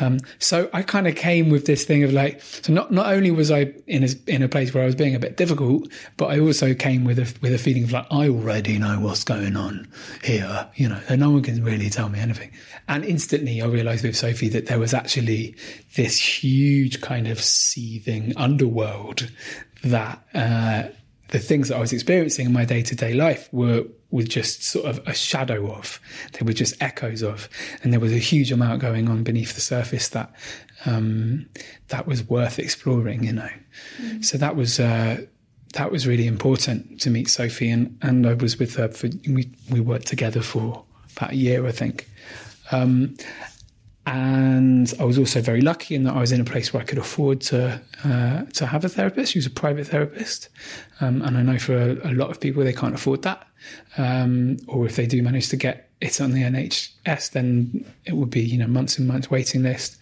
Um, 0.00 0.20
so 0.38 0.70
I 0.72 0.82
kind 0.82 1.08
of 1.08 1.16
came 1.16 1.50
with 1.50 1.66
this 1.66 1.84
thing 1.84 2.04
of 2.04 2.12
like, 2.12 2.40
so 2.40 2.72
not 2.72 2.92
not 2.92 3.12
only 3.12 3.30
was 3.30 3.50
I 3.50 3.72
in 3.86 4.04
a 4.04 4.08
in 4.26 4.42
a 4.42 4.48
place 4.48 4.72
where 4.72 4.82
I 4.82 4.86
was 4.86 4.94
being 4.94 5.14
a 5.14 5.18
bit 5.18 5.36
difficult, 5.36 5.88
but 6.16 6.26
I 6.26 6.38
also 6.38 6.74
came 6.74 7.04
with 7.04 7.18
a 7.18 7.34
with 7.40 7.52
a 7.52 7.58
feeling 7.58 7.84
of 7.84 7.92
like 7.92 8.06
I 8.10 8.28
already 8.28 8.78
know 8.78 9.00
what's 9.00 9.24
going 9.24 9.56
on 9.56 9.88
here, 10.22 10.68
you 10.76 10.88
know, 10.88 11.00
and 11.08 11.20
no 11.20 11.30
one 11.30 11.42
can 11.42 11.64
really 11.64 11.90
tell 11.90 12.08
me 12.08 12.20
anything. 12.20 12.52
And 12.86 13.04
instantly, 13.04 13.60
I 13.60 13.66
realised 13.66 14.04
with 14.04 14.16
Sophie 14.16 14.48
that 14.50 14.66
there 14.66 14.78
was 14.78 14.94
actually 14.94 15.56
this 15.96 16.44
huge 16.44 17.00
kind 17.00 17.26
of 17.26 17.40
seething 17.40 18.32
underworld 18.36 19.30
that. 19.84 20.24
Uh, 20.34 20.84
the 21.30 21.38
things 21.38 21.68
that 21.68 21.76
I 21.76 21.80
was 21.80 21.92
experiencing 21.92 22.46
in 22.46 22.54
my 22.54 22.64
day 22.64 22.80
to 22.82 22.96
day 22.96 23.12
life 23.12 23.52
were 23.52 23.84
were 24.10 24.22
just 24.22 24.62
sort 24.62 24.86
of 24.86 25.06
a 25.06 25.14
shadow 25.14 25.70
of. 25.72 26.00
They 26.32 26.44
were 26.44 26.52
just 26.52 26.80
echoes 26.82 27.22
of, 27.22 27.48
and 27.82 27.92
there 27.92 28.00
was 28.00 28.12
a 28.12 28.18
huge 28.18 28.50
amount 28.52 28.80
going 28.80 29.08
on 29.08 29.22
beneath 29.22 29.54
the 29.54 29.60
surface 29.60 30.08
that 30.10 30.32
um, 30.86 31.48
that 31.88 32.06
was 32.06 32.28
worth 32.28 32.58
exploring. 32.58 33.24
You 33.24 33.32
know, 33.34 33.50
so 34.20 34.38
that 34.38 34.56
was. 34.56 34.80
Uh, 34.80 35.26
that 35.74 35.92
was 35.92 36.06
really 36.06 36.26
important 36.26 36.98
to 37.02 37.10
meet 37.10 37.28
Sophie, 37.28 37.68
and, 37.68 37.98
and 38.00 38.26
I 38.26 38.32
was 38.32 38.58
with 38.58 38.76
her 38.76 38.88
for 38.88 39.10
we 39.28 39.50
we 39.70 39.80
worked 39.80 40.06
together 40.06 40.40
for 40.40 40.82
about 41.14 41.32
a 41.32 41.36
year, 41.36 41.66
I 41.66 41.72
think. 41.72 42.08
Um, 42.72 43.16
and 44.08 44.94
I 44.98 45.04
was 45.04 45.18
also 45.18 45.42
very 45.42 45.60
lucky 45.60 45.94
in 45.94 46.04
that 46.04 46.14
I 46.14 46.20
was 46.20 46.32
in 46.32 46.40
a 46.40 46.44
place 46.44 46.72
where 46.72 46.82
I 46.82 46.86
could 46.86 46.96
afford 46.96 47.42
to 47.42 47.78
uh, 48.04 48.44
to 48.44 48.66
have 48.66 48.82
a 48.82 48.88
therapist. 48.88 49.32
She 49.32 49.38
was 49.38 49.44
a 49.44 49.50
private 49.50 49.88
therapist, 49.88 50.48
um, 51.02 51.20
and 51.20 51.36
I 51.36 51.42
know 51.42 51.58
for 51.58 51.76
a, 51.76 52.10
a, 52.10 52.12
lot 52.12 52.30
of 52.30 52.40
people 52.40 52.64
they 52.64 52.72
can't 52.72 52.94
afford 52.94 53.20
that, 53.22 53.46
um, 53.98 54.56
or 54.66 54.86
if 54.86 54.96
they 54.96 55.06
do 55.06 55.22
manage 55.22 55.50
to 55.50 55.58
get 55.58 55.90
it 56.00 56.22
on 56.22 56.32
the 56.32 56.40
NHS, 56.40 57.32
then 57.32 57.84
it 58.06 58.14
would 58.14 58.30
be 58.30 58.40
you 58.40 58.56
know 58.56 58.66
months 58.66 58.96
and 58.96 59.06
months 59.06 59.30
waiting 59.30 59.62
list. 59.62 59.98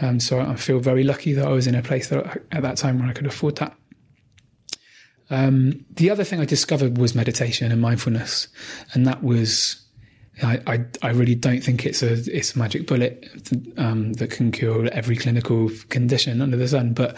Um, 0.00 0.20
so 0.20 0.40
I 0.40 0.56
feel 0.56 0.80
very 0.80 1.04
lucky 1.04 1.34
that 1.34 1.46
I 1.46 1.50
was 1.50 1.66
in 1.66 1.74
a 1.74 1.82
place 1.82 2.08
that 2.08 2.42
at 2.50 2.62
that 2.62 2.78
time 2.78 2.98
where 2.98 3.10
I 3.10 3.12
could 3.12 3.26
afford 3.26 3.56
that. 3.56 3.76
Um, 5.28 5.84
the 5.90 6.08
other 6.08 6.24
thing 6.24 6.40
I 6.40 6.46
discovered 6.46 6.96
was 6.96 7.14
meditation 7.14 7.70
and 7.70 7.80
mindfulness, 7.82 8.48
and 8.94 9.06
that 9.06 9.22
was 9.22 9.83
I, 10.42 10.60
I, 10.66 10.84
I, 11.02 11.10
really 11.10 11.34
don't 11.34 11.62
think 11.62 11.86
it's 11.86 12.02
a 12.02 12.12
it's 12.12 12.56
a 12.56 12.58
magic 12.58 12.86
bullet 12.86 13.28
um, 13.76 14.14
that 14.14 14.30
can 14.30 14.50
cure 14.50 14.88
every 14.92 15.16
clinical 15.16 15.70
condition 15.90 16.40
under 16.40 16.56
the 16.56 16.66
sun. 16.66 16.92
But 16.92 17.16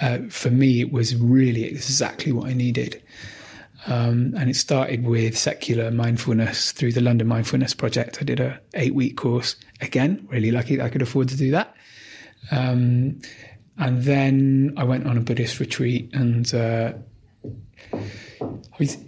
uh, 0.00 0.18
for 0.28 0.50
me, 0.50 0.80
it 0.80 0.92
was 0.92 1.16
really 1.16 1.64
exactly 1.64 2.30
what 2.30 2.48
I 2.48 2.52
needed. 2.52 3.02
Um, 3.86 4.34
and 4.36 4.48
it 4.48 4.54
started 4.54 5.04
with 5.04 5.36
secular 5.36 5.90
mindfulness 5.90 6.70
through 6.70 6.92
the 6.92 7.00
London 7.00 7.26
Mindfulness 7.26 7.74
Project. 7.74 8.18
I 8.20 8.24
did 8.24 8.38
a 8.38 8.60
eight 8.74 8.94
week 8.94 9.16
course. 9.16 9.56
Again, 9.80 10.26
really 10.30 10.52
lucky 10.52 10.76
that 10.76 10.84
I 10.84 10.88
could 10.88 11.02
afford 11.02 11.28
to 11.30 11.36
do 11.36 11.50
that. 11.50 11.74
Um, 12.52 13.20
and 13.78 14.02
then 14.02 14.74
I 14.76 14.84
went 14.84 15.06
on 15.06 15.16
a 15.16 15.20
Buddhist 15.20 15.58
retreat 15.58 16.10
and. 16.14 16.52
Uh, 16.54 16.92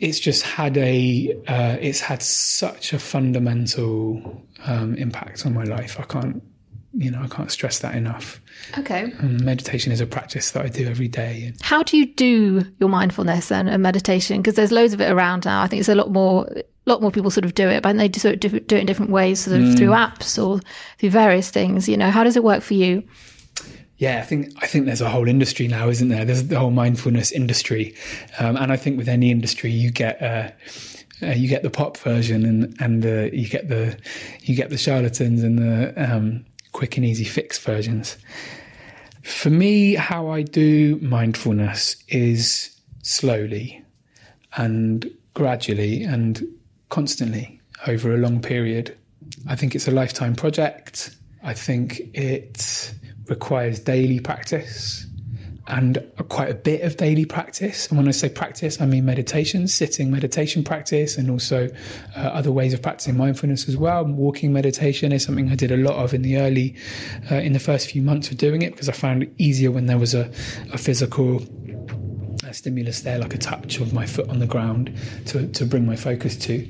it's 0.01 0.19
just 0.19 0.43
had 0.43 0.77
a 0.77 1.37
uh, 1.47 1.77
it's 1.81 2.01
had 2.01 2.23
such 2.23 2.93
a 2.93 2.99
fundamental 2.99 4.43
um, 4.67 4.95
impact 4.97 5.47
on 5.47 5.55
my 5.55 5.65
life. 5.65 5.99
I 5.99 6.05
can't 6.05 6.43
you 6.93 7.11
know 7.11 7.21
I 7.23 7.29
can't 7.29 7.51
stress 7.51 7.81
that 7.81 7.95
enough. 7.95 8.41
Okay. 8.79 9.13
Um, 9.21 9.45
meditation 9.45 9.93
is 9.93 10.01
a 10.01 10.07
practice 10.07 10.53
that 10.53 10.65
I 10.65 10.69
do 10.69 10.87
every 10.87 11.09
day. 11.09 11.53
How 11.61 11.83
do 11.83 11.97
you 11.97 12.07
do 12.15 12.65
your 12.79 12.89
mindfulness 12.89 13.51
and, 13.51 13.69
and 13.69 13.83
meditation? 13.83 14.39
Because 14.39 14.55
there's 14.55 14.73
loads 14.73 14.93
of 14.93 15.01
it 15.01 15.11
around 15.11 15.45
now. 15.45 15.63
I 15.63 15.67
think 15.67 15.81
it's 15.81 15.89
a 15.89 15.95
lot 15.95 16.11
more 16.11 16.47
a 16.87 16.91
lot 16.91 17.01
more 17.01 17.11
people 17.11 17.31
sort 17.31 17.45
of 17.45 17.55
do 17.55 17.69
it, 17.69 17.83
but 17.83 17.97
they 17.97 18.09
do 18.09 18.29
it, 18.29 18.41
do 18.41 18.57
it 18.57 18.73
in 18.73 18.87
different 18.87 19.11
ways, 19.11 19.41
sort 19.41 19.57
of 19.57 19.63
mm. 19.63 19.77
through 19.77 19.89
apps 19.89 20.43
or 20.43 20.61
through 20.99 21.11
various 21.11 21.51
things. 21.51 21.89
You 21.89 21.97
know, 21.97 22.11
how 22.11 22.25
does 22.25 22.37
it 22.37 22.45
work 22.45 22.63
for 22.63 22.75
you? 22.75 23.03
Yeah, 23.97 24.19
I 24.19 24.23
think 24.23 24.53
I 24.63 24.67
think 24.67 24.87
there's 24.87 25.01
a 25.01 25.09
whole 25.09 25.29
industry 25.29 25.69
now, 25.69 25.89
isn't 25.89 26.09
there? 26.09 26.25
There's 26.25 26.49
the 26.49 26.59
whole 26.59 26.73
mindfulness 26.73 27.31
industry, 27.31 27.95
um, 28.39 28.57
and 28.57 28.73
I 28.73 28.77
think 28.77 28.99
with 28.99 29.09
any 29.09 29.31
industry, 29.31 29.71
you 29.71 29.91
get 29.93 30.21
uh, 30.21 30.51
uh, 31.23 31.31
you 31.31 31.49
get 31.49 31.63
the 31.63 31.71
pop 31.71 31.97
version, 31.99 32.45
and 32.45 32.77
and 32.81 33.05
you 33.33 33.49
get 33.49 33.69
the 33.69 33.97
you 34.43 34.57
get 34.57 34.71
the 34.71 34.79
charlatans 34.79 35.43
and 35.43 35.59
the 35.59 35.95
um, 35.97 36.45
quick 36.73 36.97
and 36.97 37.07
easy 37.07 37.25
fix 37.25 37.59
versions. 37.59 38.17
For 39.23 39.49
me, 39.49 39.95
how 39.95 40.29
I 40.29 40.43
do 40.43 40.99
mindfulness 41.01 41.97
is 42.09 42.77
slowly 43.03 43.83
and 44.57 45.11
gradually 45.35 46.03
and 46.03 46.47
constantly 46.91 47.61
over 47.87 48.15
a 48.15 48.19
long 48.19 48.41
period. 48.41 48.97
I 49.49 49.57
think 49.57 49.75
it's 49.75 49.89
a 49.89 49.91
lifetime 49.91 50.35
project. 50.35 51.17
I 51.43 51.55
think 51.55 52.01
it 52.13 52.93
requires 53.29 53.81
daily 53.81 54.21
practice 54.21 55.07
and 55.67 56.07
quite 56.29 56.51
a 56.51 56.55
bit 56.55 56.83
of 56.83 56.97
daily 56.97 57.25
practice. 57.25 57.89
And 57.89 57.97
when 57.97 58.07
I 58.07 58.11
say 58.11 58.29
practice, 58.29 58.81
I 58.81 58.87
mean 58.87 59.07
meditation, 59.07 59.67
sitting 59.67 60.11
meditation 60.11 60.63
practice, 60.63 61.17
and 61.17 61.31
also 61.31 61.69
uh, 62.17 62.21
other 62.21 62.53
ways 62.53 62.75
of 62.75 62.83
practicing 62.83 63.17
mindfulness 63.17 63.67
as 63.69 63.77
well. 63.77 64.05
Walking 64.05 64.53
meditation 64.53 65.11
is 65.13 65.25
something 65.25 65.51
I 65.51 65.55
did 65.55 65.73
a 65.73 65.79
lot 65.79 65.95
of 65.95 66.13
in 66.13 66.23
the 66.23 66.37
early, 66.37 66.77
uh, 67.31 67.37
in 67.37 67.55
the 67.55 67.59
first 67.59 67.91
few 67.91 68.03
months 68.03 68.31
of 68.31 68.37
doing 68.37 68.63
it 68.63 68.73
because 68.73 68.89
I 68.89 68.93
found 68.93 69.23
it 69.23 69.33
easier 69.39 69.71
when 69.71 69.87
there 69.87 69.99
was 69.99 70.15
a, 70.15 70.31
a 70.71 70.77
physical 70.77 71.43
uh, 72.47 72.53
stimulus 72.53 73.01
there, 73.01 73.19
like 73.19 73.35
a 73.35 73.39
touch 73.39 73.81
of 73.81 73.95
my 73.95 74.05
foot 74.05 74.29
on 74.29 74.41
the 74.41 74.47
ground 74.47 74.95
to, 75.27 75.49
to 75.49 75.65
bring 75.65 75.87
my 75.87 75.97
focus 75.97 76.37
to. 76.37 76.69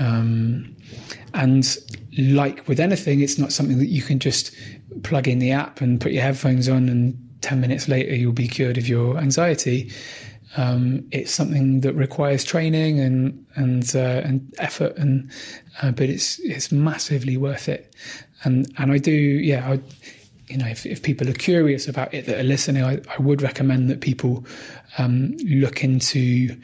Um, 0.00 0.74
and 1.34 1.76
like 2.16 2.66
with 2.66 2.80
anything, 2.80 3.20
it's 3.20 3.38
not 3.38 3.52
something 3.52 3.78
that 3.78 3.88
you 3.88 4.00
can 4.00 4.18
just 4.18 4.54
plug 5.02 5.28
in 5.28 5.38
the 5.38 5.52
app 5.52 5.80
and 5.80 6.00
put 6.00 6.12
your 6.12 6.22
headphones 6.22 6.68
on, 6.68 6.88
and 6.88 7.16
10 7.42 7.60
minutes 7.60 7.88
later, 7.88 8.14
you'll 8.14 8.32
be 8.32 8.48
cured 8.48 8.78
of 8.78 8.88
your 8.88 9.18
anxiety. 9.18 9.90
Um, 10.56 11.06
it's 11.10 11.32
something 11.32 11.80
that 11.80 11.92
requires 11.94 12.44
training 12.44 12.98
and 12.98 13.44
and 13.56 13.94
uh, 13.94 14.22
and 14.24 14.54
effort, 14.58 14.96
and 14.96 15.30
uh, 15.82 15.90
but 15.90 16.08
it's 16.08 16.38
it's 16.38 16.72
massively 16.72 17.36
worth 17.36 17.68
it. 17.68 17.94
And 18.44 18.72
and 18.78 18.92
I 18.92 18.98
do, 18.98 19.12
yeah, 19.12 19.72
I, 19.72 19.80
you 20.48 20.56
know, 20.56 20.66
if, 20.66 20.86
if 20.86 21.02
people 21.02 21.28
are 21.28 21.34
curious 21.34 21.88
about 21.88 22.14
it 22.14 22.26
that 22.26 22.38
are 22.38 22.44
listening, 22.44 22.84
I, 22.84 23.00
I 23.18 23.20
would 23.20 23.42
recommend 23.42 23.90
that 23.90 24.00
people 24.00 24.46
um, 24.98 25.36
look 25.44 25.82
into 25.82 26.56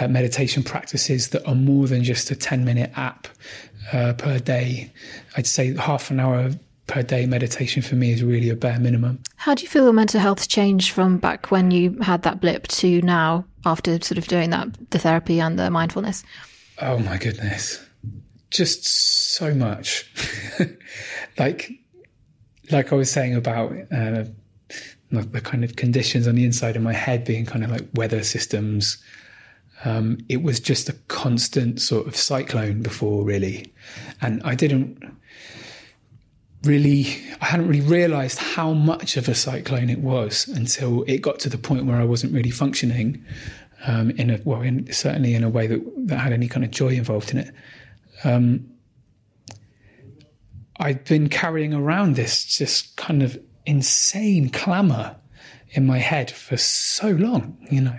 uh, 0.00 0.08
meditation 0.08 0.62
practices 0.62 1.28
that 1.28 1.46
are 1.46 1.54
more 1.54 1.86
than 1.86 2.02
just 2.02 2.30
a 2.30 2.36
10 2.36 2.64
minute 2.64 2.90
app 2.96 3.28
uh, 3.92 4.14
per 4.14 4.38
day. 4.38 4.90
I'd 5.36 5.46
say 5.46 5.74
half 5.76 6.10
an 6.10 6.20
hour 6.20 6.50
per 6.86 7.02
day 7.02 7.26
meditation 7.26 7.82
for 7.82 7.96
me 7.96 8.12
is 8.12 8.22
really 8.22 8.48
a 8.50 8.56
bare 8.56 8.78
minimum. 8.78 9.20
How 9.36 9.54
do 9.54 9.62
you 9.62 9.68
feel 9.68 9.84
your 9.84 9.92
mental 9.92 10.20
health's 10.20 10.46
changed 10.46 10.92
from 10.92 11.18
back 11.18 11.50
when 11.50 11.70
you 11.70 11.98
had 12.00 12.22
that 12.22 12.40
blip 12.40 12.68
to 12.68 13.02
now 13.02 13.44
after 13.64 14.00
sort 14.00 14.18
of 14.18 14.28
doing 14.28 14.50
that, 14.50 14.90
the 14.90 14.98
therapy 14.98 15.40
and 15.40 15.58
the 15.58 15.70
mindfulness? 15.70 16.22
Oh 16.80 16.98
my 16.98 17.16
goodness. 17.16 17.84
Just 18.50 18.86
so 18.86 19.54
much. 19.54 20.10
like, 21.38 21.72
like 22.70 22.92
I 22.92 22.96
was 22.96 23.10
saying 23.10 23.34
about 23.34 23.72
uh, 23.92 24.24
the 25.10 25.40
kind 25.42 25.64
of 25.64 25.76
conditions 25.76 26.28
on 26.28 26.36
the 26.36 26.44
inside 26.44 26.76
of 26.76 26.82
my 26.82 26.92
head 26.92 27.24
being 27.24 27.46
kind 27.46 27.64
of 27.64 27.70
like 27.70 27.88
weather 27.94 28.22
systems. 28.22 29.02
Um, 29.84 30.18
it 30.28 30.42
was 30.42 30.60
just 30.60 30.88
a 30.88 30.94
constant 31.08 31.80
sort 31.80 32.06
of 32.06 32.16
cyclone 32.16 32.82
before, 32.82 33.24
really. 33.24 33.72
And 34.20 34.42
I 34.44 34.54
didn't 34.54 35.02
really, 36.66 37.06
I 37.40 37.46
hadn't 37.46 37.68
really 37.68 37.80
realized 37.80 38.38
how 38.38 38.72
much 38.72 39.16
of 39.16 39.28
a 39.28 39.34
cyclone 39.34 39.90
it 39.90 40.00
was 40.00 40.48
until 40.48 41.04
it 41.04 41.18
got 41.18 41.38
to 41.40 41.48
the 41.48 41.58
point 41.58 41.86
where 41.86 41.96
I 41.96 42.04
wasn't 42.04 42.32
really 42.32 42.50
functioning 42.50 43.24
um, 43.86 44.10
in 44.10 44.30
a, 44.30 44.40
well, 44.44 44.62
in, 44.62 44.92
certainly 44.92 45.34
in 45.34 45.44
a 45.44 45.48
way 45.48 45.66
that, 45.66 45.82
that 46.08 46.18
had 46.18 46.32
any 46.32 46.48
kind 46.48 46.64
of 46.64 46.70
joy 46.70 46.88
involved 46.88 47.30
in 47.30 47.38
it. 47.38 47.54
Um, 48.24 48.68
I'd 50.78 51.04
been 51.04 51.28
carrying 51.28 51.72
around 51.72 52.16
this 52.16 52.44
just 52.44 52.96
kind 52.96 53.22
of 53.22 53.38
insane 53.64 54.50
clamor 54.50 55.16
in 55.70 55.86
my 55.86 55.98
head 55.98 56.30
for 56.30 56.56
so 56.56 57.10
long. 57.10 57.56
You 57.70 57.82
know, 57.82 57.98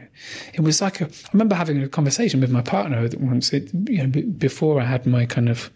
it 0.53 0.61
was 0.61 0.81
like 0.81 1.01
a. 1.01 1.05
I 1.05 1.29
remember 1.33 1.55
having 1.55 1.81
a 1.81 1.89
conversation 1.89 2.41
with 2.41 2.51
my 2.51 2.61
partner 2.61 3.07
once. 3.17 3.53
It, 3.53 3.71
you 3.87 4.05
know, 4.05 4.21
before 4.37 4.79
I 4.81 4.85
had 4.85 5.05
my 5.05 5.25
kind 5.25 5.49
of 5.49 5.71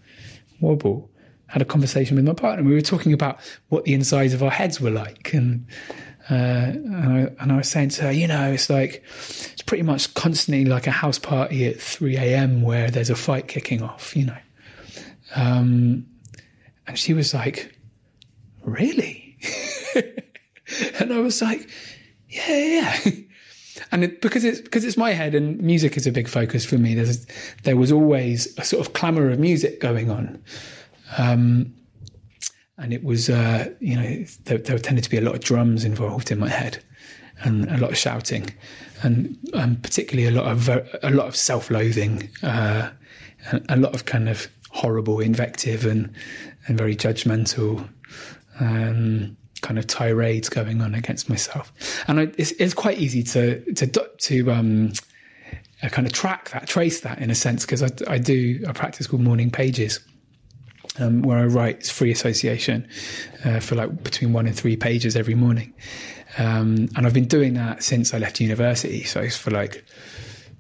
wobble, 0.60 1.11
had 1.52 1.62
a 1.62 1.66
conversation 1.66 2.16
with 2.16 2.26
my 2.26 2.34
partner. 2.34 2.64
We 2.64 2.74
were 2.74 2.82
talking 2.82 3.12
about 3.12 3.40
what 3.68 3.84
the 3.84 3.94
insides 3.94 4.34
of 4.34 4.42
our 4.42 4.50
heads 4.50 4.80
were 4.80 4.90
like, 4.90 5.34
and 5.34 5.66
uh, 6.30 6.34
and, 6.34 6.96
I, 6.96 7.44
and 7.44 7.52
I 7.52 7.58
was 7.58 7.68
saying 7.68 7.90
to 7.90 8.04
her, 8.04 8.12
you 8.12 8.26
know, 8.26 8.54
it's 8.54 8.70
like 8.70 9.04
it's 9.52 9.62
pretty 9.62 9.84
much 9.84 10.14
constantly 10.14 10.64
like 10.64 10.88
a 10.88 10.92
house 10.92 11.20
party 11.20 11.68
at 11.68 11.82
three 11.82 12.16
a.m. 12.16 12.62
where 12.62 12.90
there's 12.90 13.10
a 13.10 13.16
fight 13.16 13.50
kicking 13.50 13.82
off. 13.84 14.16
You 14.16 14.28
know, 14.28 14.38
um, 15.36 16.06
and 16.88 16.98
she 16.98 17.14
was 17.14 17.34
like, 17.34 17.78
really? 18.64 19.38
and 21.00 21.12
I 21.12 21.20
was 21.20 21.42
like, 21.42 21.70
yeah, 22.30 22.56
yeah. 22.56 23.00
And 23.94 24.06
it, 24.06 24.22
because 24.22 24.46
it's 24.46 24.62
because 24.62 24.86
it's 24.86 24.96
my 24.96 25.12
head 25.12 25.36
and 25.36 25.60
music 25.62 25.98
is 25.98 26.08
a 26.08 26.12
big 26.12 26.30
focus 26.30 26.66
for 26.66 26.78
me. 26.78 26.94
There's 26.94 27.26
there 27.64 27.76
was 27.76 27.92
always 27.92 28.58
a 28.58 28.64
sort 28.64 28.86
of 28.86 28.94
clamour 28.94 29.30
of 29.30 29.40
music 29.40 29.82
going 29.82 30.10
on, 30.10 30.42
um, 31.18 31.74
and 32.78 32.94
it 32.94 33.04
was 33.04 33.30
uh, 33.30 33.70
you 33.80 33.96
know 33.96 34.26
there, 34.46 34.58
there, 34.58 34.80
tended 34.80 35.04
to 35.04 35.10
be 35.10 35.18
a 35.18 35.22
lot 35.22 35.36
of 35.36 35.42
drums 35.42 35.86
involved 35.86 36.32
in 36.32 36.40
my 36.40 36.50
head, 36.50 36.84
and 37.44 37.70
a 37.70 37.78
lot 37.78 37.92
of 37.92 37.98
shouting, 37.98 38.50
and 39.04 39.38
particularly 39.84 40.28
a 40.28 40.42
lot 40.42 40.52
of 40.52 40.70
a 40.70 41.10
lot 41.12 41.28
of 41.28 41.36
self-loathing, 41.36 42.30
uh, 42.44 42.90
a 43.70 43.78
lot 43.78 43.94
of 43.94 44.06
kind 44.06 44.30
of 44.30 44.48
horrible 44.72 45.20
invective 45.20 45.86
and 45.86 46.14
and 46.68 46.78
very 46.78 46.96
judgmental. 46.96 47.88
Um, 48.60 49.38
kind 49.62 49.78
of 49.78 49.86
tirades 49.86 50.50
going 50.50 50.82
on 50.82 50.96
against 50.96 51.30
myself, 51.30 51.72
and 52.08 52.20
I, 52.20 52.24
it's, 52.38 52.52
it's, 52.54 52.74
quite 52.74 52.98
easy 52.98 53.22
to 53.24 53.74
to 53.74 53.88
to 53.88 54.52
um, 54.52 54.92
uh, 55.84 55.90
kind 55.90 56.08
of 56.08 56.14
track 56.14 56.50
that, 56.52 56.68
trace 56.68 57.02
that 57.02 57.20
in 57.20 57.30
a 57.30 57.36
sense, 57.36 57.66
because 57.66 57.84
I, 57.84 57.90
I, 58.08 58.18
do 58.18 58.64
a 58.68 58.74
practice 58.74 59.08
called 59.08 59.22
morning 59.22 59.50
pages. 59.50 60.00
Um, 61.02 61.24
where 61.24 61.40
I 61.40 61.46
write 61.46 61.88
free 61.88 62.12
association 62.12 62.88
uh, 63.44 63.60
for 63.60 63.76
like 63.76 64.04
between 64.04 64.34
one 64.34 64.46
and 64.46 64.56
three 64.56 64.76
pages 64.78 65.16
every 65.16 65.36
morning, 65.36 65.74
um, 66.38 66.90
and 66.96 67.08
I've 67.08 67.14
been 67.14 67.28
doing 67.28 67.56
that 67.56 67.84
since 67.84 68.14
I 68.14 68.20
left 68.20 68.40
university. 68.40 69.04
So 69.04 69.20
it's 69.20 69.36
for 69.36 69.52
like, 69.52 69.84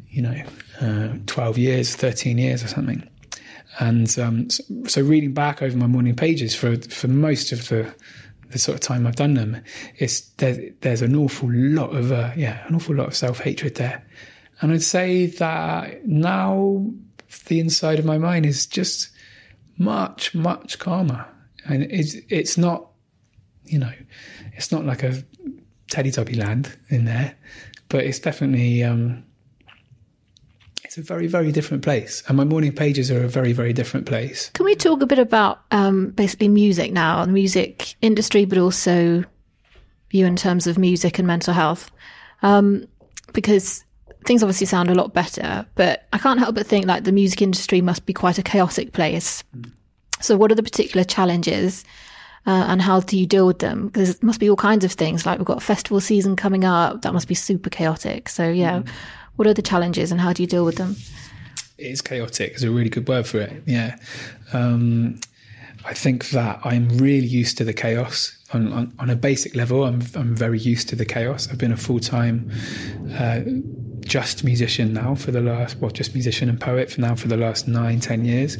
you 0.09 0.21
know, 0.21 0.43
uh, 0.81 1.09
twelve 1.27 1.57
years, 1.57 1.95
thirteen 1.95 2.37
years 2.37 2.63
or 2.63 2.67
something. 2.67 3.07
And 3.79 4.17
um, 4.19 4.49
so, 4.49 4.63
so, 4.87 5.01
reading 5.01 5.33
back 5.33 5.61
over 5.61 5.77
my 5.77 5.87
morning 5.87 6.15
pages 6.15 6.55
for 6.55 6.75
for 6.77 7.07
most 7.07 7.51
of 7.51 7.67
the 7.69 7.93
the 8.49 8.59
sort 8.59 8.75
of 8.75 8.81
time 8.81 9.07
I've 9.07 9.15
done 9.15 9.35
them, 9.35 9.61
it's 9.97 10.21
there, 10.37 10.71
there's 10.81 11.01
an 11.01 11.15
awful 11.15 11.49
lot 11.51 11.95
of 11.95 12.11
uh, 12.11 12.31
yeah, 12.35 12.67
an 12.67 12.75
awful 12.75 12.95
lot 12.95 13.07
of 13.07 13.15
self 13.15 13.39
hatred 13.39 13.75
there, 13.75 14.05
and 14.59 14.73
I'd 14.73 14.83
say 14.83 15.27
that 15.27 16.05
now 16.05 16.85
the 17.47 17.59
inside 17.59 17.99
of 17.99 18.05
my 18.05 18.17
mind 18.17 18.45
is 18.45 18.65
just 18.65 19.09
much 19.81 20.35
much 20.35 20.79
calmer, 20.79 21.25
and 21.65 21.83
it's 21.83 22.15
it's 22.29 22.57
not, 22.57 22.87
you 23.65 23.79
know, 23.79 23.91
it's 24.53 24.71
not 24.71 24.85
like 24.85 25.03
a 25.03 25.23
teddy 25.89 26.11
Teletubby 26.11 26.37
land 26.37 26.77
in 26.89 27.05
there, 27.05 27.35
but 27.89 28.03
it's 28.03 28.19
definitely. 28.19 28.83
Um, 28.83 29.25
it's 30.83 30.97
a 30.97 31.01
very, 31.01 31.27
very 31.27 31.53
different 31.53 31.83
place. 31.83 32.21
And 32.27 32.35
my 32.35 32.43
morning 32.43 32.73
pages 32.73 33.09
are 33.11 33.23
a 33.23 33.29
very, 33.29 33.53
very 33.53 33.71
different 33.71 34.05
place. 34.07 34.49
Can 34.49 34.65
we 34.65 34.75
talk 34.75 35.01
a 35.01 35.05
bit 35.05 35.19
about 35.19 35.61
um, 35.71 36.09
basically 36.09 36.49
music 36.49 36.91
now, 36.91 37.23
the 37.25 37.31
music 37.31 37.95
industry, 38.01 38.43
but 38.43 38.57
also 38.57 39.23
you 40.09 40.25
in 40.25 40.35
terms 40.35 40.67
of 40.67 40.77
music 40.77 41.17
and 41.17 41.25
mental 41.25 41.53
health? 41.53 41.91
Um, 42.41 42.87
because 43.31 43.85
things 44.25 44.43
obviously 44.43 44.67
sound 44.67 44.89
a 44.89 44.95
lot 44.95 45.13
better, 45.13 45.65
but 45.75 46.07
I 46.13 46.17
can't 46.17 46.39
help 46.39 46.55
but 46.55 46.67
think 46.67 46.85
like 46.85 47.03
the 47.03 47.11
music 47.11 47.41
industry 47.41 47.81
must 47.81 48.05
be 48.05 48.13
quite 48.13 48.37
a 48.37 48.43
chaotic 48.43 48.93
place. 48.93 49.43
Mm. 49.55 49.71
So, 50.21 50.37
what 50.37 50.51
are 50.51 50.55
the 50.55 50.63
particular 50.63 51.03
challenges? 51.03 51.83
Uh, 52.47 52.65
and 52.69 52.81
how 52.81 52.99
do 52.99 53.19
you 53.19 53.27
deal 53.27 53.45
with 53.45 53.59
them? 53.59 53.85
Because 53.87 54.09
it 54.09 54.23
must 54.23 54.39
be 54.39 54.49
all 54.49 54.55
kinds 54.55 54.83
of 54.83 54.91
things. 54.91 55.27
Like 55.27 55.37
we've 55.37 55.45
got 55.45 55.61
festival 55.61 56.01
season 56.01 56.35
coming 56.35 56.65
up, 56.65 57.03
that 57.03 57.13
must 57.13 57.27
be 57.27 57.35
super 57.35 57.69
chaotic. 57.69 58.29
So 58.29 58.49
yeah, 58.49 58.79
mm. 58.79 58.89
What 59.41 59.47
are 59.47 59.53
the 59.53 59.61
challenges 59.61 60.11
and 60.11 60.21
how 60.21 60.33
do 60.33 60.43
you 60.43 60.47
deal 60.47 60.65
with 60.65 60.75
them? 60.75 60.95
It's 61.77 62.01
chaotic 62.01 62.53
is 62.53 62.63
a 62.63 62.69
really 62.69 62.89
good 62.89 63.07
word 63.07 63.25
for 63.25 63.39
it. 63.39 63.63
Yeah. 63.65 63.95
Um, 64.53 65.19
I 65.83 65.95
think 65.95 66.29
that 66.29 66.59
I'm 66.63 66.89
really 66.99 67.25
used 67.25 67.57
to 67.57 67.63
the 67.63 67.73
chaos. 67.73 68.37
On, 68.53 68.71
on, 68.71 68.93
on, 68.99 69.09
a 69.09 69.15
basic 69.15 69.55
level, 69.55 69.85
I'm, 69.85 70.03
I'm 70.13 70.35
very 70.35 70.59
used 70.59 70.89
to 70.89 70.95
the 70.95 71.05
chaos. 71.05 71.47
I've 71.49 71.57
been 71.57 71.71
a 71.71 71.77
full 71.77 71.99
time 71.99 72.51
uh, 73.17 73.41
just 74.01 74.43
musician 74.43 74.93
now 74.93 75.15
for 75.15 75.31
the 75.31 75.41
last, 75.41 75.77
well, 75.77 75.91
just 75.91 76.13
musician 76.13 76.49
and 76.49 76.59
poet 76.59 76.91
for 76.91 77.01
now 77.01 77.15
for 77.15 77.27
the 77.27 77.37
last 77.37 77.67
nine, 77.67 77.99
ten 77.99 78.25
years. 78.25 78.57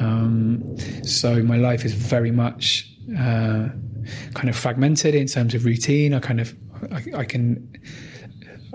Um, 0.00 0.76
so 1.04 1.42
my 1.42 1.56
life 1.56 1.84
is 1.84 1.92
very 1.92 2.30
much 2.30 2.90
uh, 3.18 3.68
kind 4.34 4.48
of 4.48 4.56
fragmented 4.56 5.14
in 5.14 5.26
terms 5.26 5.54
of 5.54 5.64
routine. 5.64 6.14
I 6.14 6.20
kind 6.20 6.40
of, 6.40 6.54
I, 6.92 7.04
I 7.18 7.24
can 7.24 7.68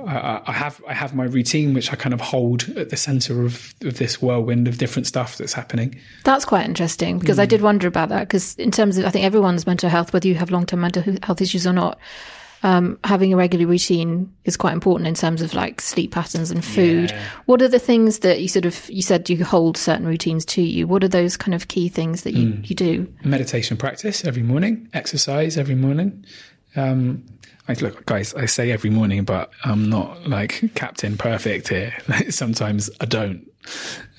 I, 0.07 0.41
I, 0.45 0.51
have 0.51 0.83
I 0.87 0.93
have 0.93 1.15
my 1.15 1.23
routine, 1.23 1.73
which 1.73 1.91
I 1.91 1.95
kind 1.95 2.13
of 2.13 2.21
hold 2.21 2.69
at 2.77 2.89
the 2.89 2.97
center 2.97 3.43
of, 3.43 3.73
of 3.81 3.97
this 3.97 4.21
whirlwind 4.21 4.67
of 4.67 4.77
different 4.77 5.07
stuff 5.07 5.37
that's 5.37 5.53
happening. 5.53 5.99
That's 6.23 6.45
quite 6.45 6.65
interesting 6.65 7.17
because 7.19 7.37
mm. 7.37 7.41
I 7.41 7.45
did 7.45 7.61
wonder 7.61 7.87
about 7.87 8.09
that. 8.09 8.27
Because 8.27 8.55
in 8.55 8.71
terms 8.71 8.97
of, 8.97 9.05
I 9.05 9.09
think 9.09 9.25
everyone's 9.25 9.65
mental 9.65 9.89
health, 9.89 10.13
whether 10.13 10.27
you 10.27 10.35
have 10.35 10.51
long 10.51 10.65
term 10.65 10.81
mental 10.81 11.03
health 11.23 11.41
issues 11.41 11.65
or 11.65 11.73
not, 11.73 11.97
um, 12.63 12.99
having 13.03 13.33
a 13.33 13.35
regular 13.35 13.67
routine 13.67 14.33
is 14.43 14.57
quite 14.57 14.73
important 14.73 15.07
in 15.07 15.13
terms 15.13 15.41
of 15.41 15.53
like 15.53 15.81
sleep 15.81 16.11
patterns 16.11 16.51
and 16.51 16.63
food. 16.63 17.11
Yeah. 17.11 17.23
What 17.45 17.61
are 17.61 17.67
the 17.67 17.79
things 17.79 18.19
that 18.19 18.41
you 18.41 18.47
sort 18.47 18.65
of 18.65 18.89
you 18.89 19.01
said 19.01 19.29
you 19.29 19.43
hold 19.43 19.77
certain 19.77 20.05
routines 20.05 20.45
to 20.45 20.61
you? 20.61 20.87
What 20.87 21.03
are 21.03 21.07
those 21.07 21.37
kind 21.37 21.53
of 21.53 21.67
key 21.67 21.89
things 21.89 22.23
that 22.23 22.33
you, 22.33 22.47
mm. 22.49 22.69
you 22.69 22.75
do? 22.75 23.13
Meditation 23.23 23.77
practice 23.77 24.25
every 24.25 24.43
morning, 24.43 24.89
exercise 24.93 25.57
every 25.57 25.75
morning. 25.75 26.25
Um, 26.75 27.23
I 27.67 27.73
look, 27.73 28.05
guys, 28.05 28.33
I 28.35 28.45
say 28.45 28.71
every 28.71 28.89
morning, 28.89 29.23
but 29.23 29.49
I'm 29.63 29.89
not 29.89 30.27
like 30.27 30.71
Captain 30.75 31.17
Perfect 31.17 31.69
here. 31.69 31.93
Sometimes 32.29 32.89
I 33.01 33.05
don't. 33.05 33.49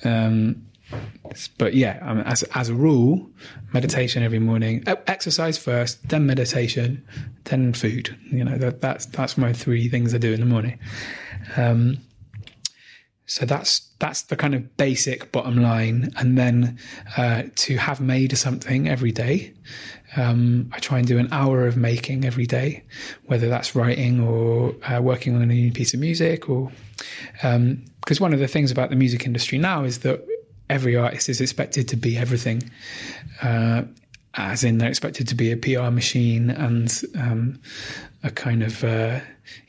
Um, 0.03 0.67
but 1.57 1.73
yeah, 1.73 1.99
I 2.01 2.13
mean, 2.13 2.23
as 2.25 2.43
as 2.43 2.69
a 2.69 2.73
rule, 2.73 3.29
meditation 3.73 4.23
every 4.23 4.39
morning, 4.39 4.83
exercise 5.07 5.57
first, 5.57 6.07
then 6.09 6.25
meditation, 6.25 7.05
then 7.45 7.73
food. 7.73 8.17
You 8.31 8.43
know 8.43 8.57
that 8.57 8.81
that's 8.81 9.05
that's 9.07 9.37
my 9.37 9.53
three 9.53 9.89
things 9.89 10.13
I 10.13 10.17
do 10.17 10.33
in 10.33 10.39
the 10.39 10.45
morning. 10.45 10.79
Um, 11.55 11.99
so 13.29 13.45
that's 13.45 13.91
that's 13.99 14.23
the 14.23 14.37
kind 14.37 14.55
of 14.55 14.77
basic 14.77 15.31
bottom 15.33 15.61
line. 15.61 16.11
And 16.17 16.37
then 16.37 16.79
uh, 17.17 17.43
to 17.55 17.75
have 17.75 17.99
made 17.99 18.37
something 18.37 18.87
every 18.87 19.11
day, 19.11 19.53
um, 20.15 20.69
I 20.73 20.79
try 20.79 20.99
and 20.99 21.07
do 21.07 21.17
an 21.17 21.27
hour 21.33 21.67
of 21.67 21.75
making 21.75 22.23
every 22.23 22.45
day, 22.45 22.85
whether 23.25 23.49
that's 23.49 23.75
writing 23.75 24.21
or 24.21 24.75
uh, 24.89 25.01
working 25.01 25.35
on 25.35 25.41
a 25.41 25.45
new 25.45 25.73
piece 25.73 25.93
of 25.93 25.99
music. 25.99 26.49
Or 26.49 26.71
because 27.33 27.55
um, 27.55 27.83
one 28.19 28.33
of 28.33 28.39
the 28.39 28.47
things 28.47 28.71
about 28.71 28.89
the 28.89 28.95
music 28.95 29.25
industry 29.25 29.57
now 29.57 29.83
is 29.83 29.99
that 29.99 30.25
every 30.69 30.95
artist 30.95 31.29
is 31.29 31.41
expected 31.41 31.87
to 31.89 31.97
be 31.97 32.17
everything. 32.17 32.63
Uh, 33.41 33.83
as 34.33 34.63
in 34.63 34.77
they're 34.77 34.89
expected 34.89 35.27
to 35.27 35.35
be 35.35 35.51
a 35.51 35.57
PR 35.57 35.89
machine 35.89 36.51
and 36.51 37.01
um, 37.17 37.59
a 38.23 38.29
kind 38.29 38.61
of 38.61 38.83
uh, 38.83 39.19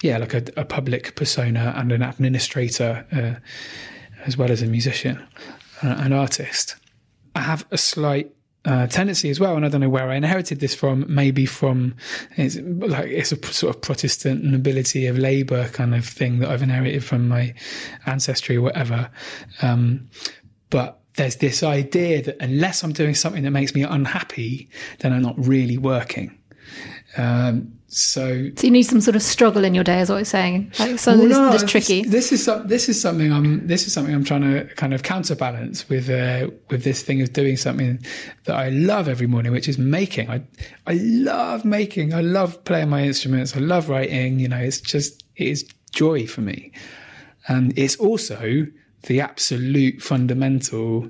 yeah, 0.03 0.19
like 0.19 0.35
a, 0.35 0.45
a, 0.57 0.65
public 0.65 1.15
persona 1.17 1.73
and 1.77 1.93
an 1.93 2.03
administrator, 2.03 3.07
uh, 3.13 3.41
as 4.27 4.37
well 4.37 4.51
as 4.51 4.63
a 4.63 4.67
musician, 4.67 5.25
uh, 5.83 5.95
an 5.99 6.13
artist. 6.13 6.77
I 7.35 7.41
have 7.41 7.65
a 7.71 7.79
slight 7.79 8.33
uh, 8.65 8.87
tendency 8.89 9.31
as 9.31 9.41
well, 9.41 9.57
and 9.57 9.65
I 9.65 9.69
don't 9.69 9.81
know 9.81 9.89
where 9.89 10.11
I 10.11 10.17
inherited 10.17 10.61
this 10.61 10.75
from. 10.75 11.05
Maybe 11.09 11.47
from 11.47 11.95
it's 12.37 12.57
like 12.57 13.09
it's 13.09 13.33
a 13.33 13.43
sort 13.47 13.75
of 13.75 13.81
Protestant 13.81 14.45
nobility 14.45 15.07
of 15.07 15.17
labour 15.19 15.69
kind 15.69 15.95
of 15.95 16.05
thing 16.05 16.41
that 16.41 16.51
I've 16.51 16.63
inherited 16.63 17.05
from 17.05 17.29
my 17.29 17.55
ancestry 18.07 18.57
or 18.57 18.63
whatever. 18.63 19.11
Um, 19.63 20.11
but 20.71 21.01
there's 21.17 21.37
this 21.37 21.63
idea 21.63 22.23
that 22.23 22.37
unless 22.41 22.83
I'm 22.83 22.93
doing 22.93 23.15
something 23.15 23.43
that 23.43 23.51
makes 23.51 23.75
me 23.75 23.83
unhappy, 23.83 24.71
then 25.01 25.13
I'm 25.13 25.23
not 25.23 25.35
really 25.37 25.77
working. 25.77 26.39
Um, 27.17 27.79
so, 27.91 28.51
so 28.55 28.67
you 28.67 28.71
need 28.71 28.83
some 28.83 29.01
sort 29.01 29.17
of 29.17 29.23
struggle 29.23 29.65
in 29.65 29.75
your 29.75 29.83
day, 29.83 30.01
is 30.01 30.11
what 30.11 30.17
you're 30.17 30.25
saying. 30.27 30.73
Like 30.79 30.99
something 30.99 31.31
well, 31.31 31.53
no, 31.53 31.67
tricky. 31.67 32.03
This 32.03 32.33
is 32.33 32.49
this 32.67 32.89
is 32.89 33.01
something 33.01 33.33
I'm 33.33 33.67
this 33.67 33.87
is 33.87 33.95
something 33.95 34.15
I'm 34.15 34.25
trying 34.25 34.43
to 34.43 34.67
kind 34.75 34.93
of 34.93 35.03
counterbalance 35.03 35.89
with 35.89 36.11
uh, 36.11 36.51
with 36.69 36.85
this 36.85 37.03
thing 37.03 37.23
of 37.23 37.33
doing 37.33 37.57
something 37.57 37.99
that 38.45 38.57
I 38.57 38.69
love 38.69 39.09
every 39.09 39.27
morning, 39.27 39.53
which 39.53 39.69
is 39.69 39.79
making. 39.79 40.29
I 40.29 40.43
I 40.87 40.95
love 41.01 41.65
making. 41.65 42.13
I 42.13 42.21
love 42.21 42.63
playing 42.65 42.91
my 42.91 43.03
instruments. 43.05 43.57
I 43.57 43.61
love 43.61 43.89
writing. 43.89 44.39
You 44.39 44.49
know, 44.49 44.59
it's 44.59 44.83
just 44.83 45.25
it 45.37 45.49
is 45.49 45.67
joy 45.91 46.27
for 46.27 46.43
me, 46.43 46.73
and 47.49 47.77
it's 47.79 47.97
also 47.97 48.67
the 49.09 49.21
absolute 49.21 50.01
fundamental, 50.01 51.09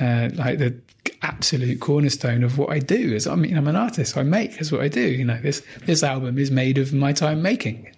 uh, 0.00 0.30
like 0.34 0.58
the 0.58 0.74
absolute 1.22 1.80
cornerstone 1.80 2.42
of 2.42 2.58
what 2.58 2.70
I 2.70 2.78
do. 2.78 3.14
Is 3.14 3.26
I 3.26 3.34
mean, 3.34 3.56
I'm 3.56 3.68
an 3.68 3.76
artist. 3.76 4.16
I 4.16 4.22
make 4.22 4.60
is 4.60 4.72
what 4.72 4.80
I 4.80 4.88
do. 4.88 5.02
You 5.02 5.24
know, 5.24 5.38
this 5.40 5.62
this 5.84 6.02
album 6.02 6.38
is 6.38 6.50
made 6.50 6.78
of 6.78 6.92
my 6.92 7.12
time 7.12 7.42
making, 7.42 7.88